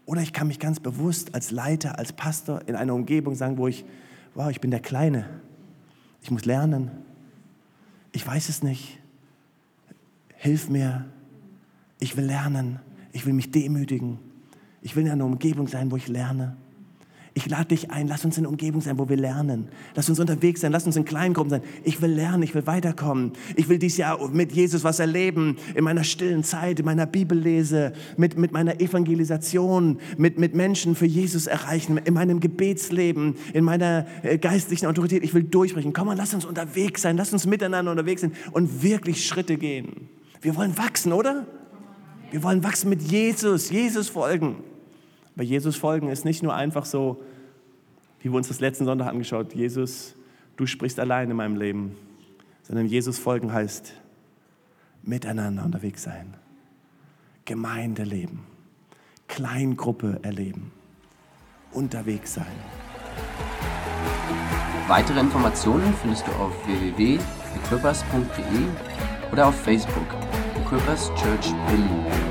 Oder 0.08 0.22
ich 0.22 0.32
kann 0.32 0.48
mich 0.48 0.58
ganz 0.58 0.80
bewusst 0.80 1.34
als 1.34 1.50
Leiter, 1.50 1.98
als 1.98 2.14
Pastor 2.14 2.66
in 2.66 2.76
einer 2.76 2.94
Umgebung 2.94 3.34
sagen, 3.34 3.58
wo 3.58 3.68
ich, 3.68 3.84
wow, 4.34 4.50
ich 4.50 4.58
bin 4.58 4.70
der 4.70 4.80
Kleine. 4.80 5.28
Ich 6.22 6.30
muss 6.30 6.46
lernen. 6.46 6.90
Ich 8.12 8.26
weiß 8.26 8.48
es 8.48 8.62
nicht. 8.62 8.98
Hilf 10.34 10.70
mir. 10.70 11.04
Ich 12.00 12.16
will 12.16 12.24
lernen. 12.24 12.80
Ich 13.12 13.26
will 13.26 13.34
mich 13.34 13.50
demütigen. 13.50 14.18
Ich 14.80 14.96
will 14.96 15.04
in 15.04 15.12
einer 15.12 15.26
Umgebung 15.26 15.68
sein, 15.68 15.90
wo 15.90 15.96
ich 15.96 16.08
lerne. 16.08 16.56
Ich 17.38 17.48
lade 17.48 17.66
dich 17.66 17.92
ein, 17.92 18.08
lass 18.08 18.24
uns 18.24 18.36
in 18.36 18.46
Umgebung 18.46 18.80
sein, 18.80 18.98
wo 18.98 19.08
wir 19.08 19.16
lernen. 19.16 19.68
Lass 19.94 20.08
uns 20.08 20.18
unterwegs 20.18 20.60
sein, 20.60 20.72
lass 20.72 20.86
uns 20.86 20.96
in 20.96 21.04
Kleingruppen 21.04 21.50
sein. 21.50 21.62
Ich 21.84 22.02
will 22.02 22.10
lernen, 22.10 22.42
ich 22.42 22.52
will 22.52 22.66
weiterkommen. 22.66 23.30
Ich 23.54 23.68
will 23.68 23.78
dieses 23.78 23.98
Jahr 23.98 24.28
mit 24.30 24.50
Jesus 24.50 24.82
was 24.82 24.98
erleben, 24.98 25.56
in 25.76 25.84
meiner 25.84 26.02
stillen 26.02 26.42
Zeit, 26.42 26.80
in 26.80 26.84
meiner 26.84 27.06
Bibellese, 27.06 27.92
mit, 28.16 28.36
mit 28.36 28.50
meiner 28.50 28.80
Evangelisation, 28.80 30.00
mit, 30.16 30.40
mit 30.40 30.56
Menschen 30.56 30.96
für 30.96 31.06
Jesus 31.06 31.46
erreichen, 31.46 32.00
in 32.04 32.12
meinem 32.12 32.40
Gebetsleben, 32.40 33.36
in 33.52 33.62
meiner 33.62 34.06
äh, 34.24 34.36
geistlichen 34.36 34.86
Autorität. 34.86 35.22
Ich 35.22 35.32
will 35.32 35.44
durchbrechen. 35.44 35.92
Komm 35.92 36.08
mal, 36.08 36.16
lass 36.16 36.34
uns 36.34 36.44
unterwegs 36.44 37.02
sein, 37.02 37.16
lass 37.16 37.32
uns 37.32 37.46
miteinander 37.46 37.92
unterwegs 37.92 38.22
sein 38.22 38.32
und 38.50 38.82
wirklich 38.82 39.24
Schritte 39.24 39.58
gehen. 39.58 40.08
Wir 40.40 40.56
wollen 40.56 40.76
wachsen, 40.76 41.12
oder? 41.12 41.46
Wir 42.32 42.42
wollen 42.42 42.64
wachsen 42.64 42.88
mit 42.88 43.00
Jesus, 43.00 43.70
Jesus 43.70 44.08
folgen. 44.08 44.56
Bei 45.38 45.44
Jesus 45.44 45.76
folgen 45.76 46.08
ist 46.08 46.24
nicht 46.24 46.42
nur 46.42 46.52
einfach 46.52 46.84
so, 46.84 47.22
wie 48.20 48.30
wir 48.30 48.36
uns 48.36 48.48
das 48.48 48.60
letzten 48.60 48.84
Sonntag 48.84 49.08
angeschaut, 49.08 49.54
Jesus, 49.54 50.14
du 50.56 50.66
sprichst 50.66 50.98
allein 50.98 51.30
in 51.30 51.36
meinem 51.36 51.56
Leben, 51.56 51.96
sondern 52.62 52.86
Jesus 52.86 53.18
folgen 53.18 53.52
heißt 53.52 53.94
miteinander 55.02 55.64
unterwegs 55.64 56.02
sein, 56.02 56.34
Gemeinde 57.44 58.02
leben, 58.02 58.44
Kleingruppe 59.26 60.20
erleben, 60.22 60.72
unterwegs 61.72 62.34
sein. 62.34 62.46
Weitere 64.86 65.20
Informationen 65.20 65.94
findest 66.00 66.26
du 66.26 66.32
auf 66.32 66.52
www.equippers.de 66.66 69.32
oder 69.32 69.48
auf 69.48 69.60
Facebook 69.60 70.06
Equippers 70.56 71.10
Church 71.14 71.52
Berlin. 71.66 72.27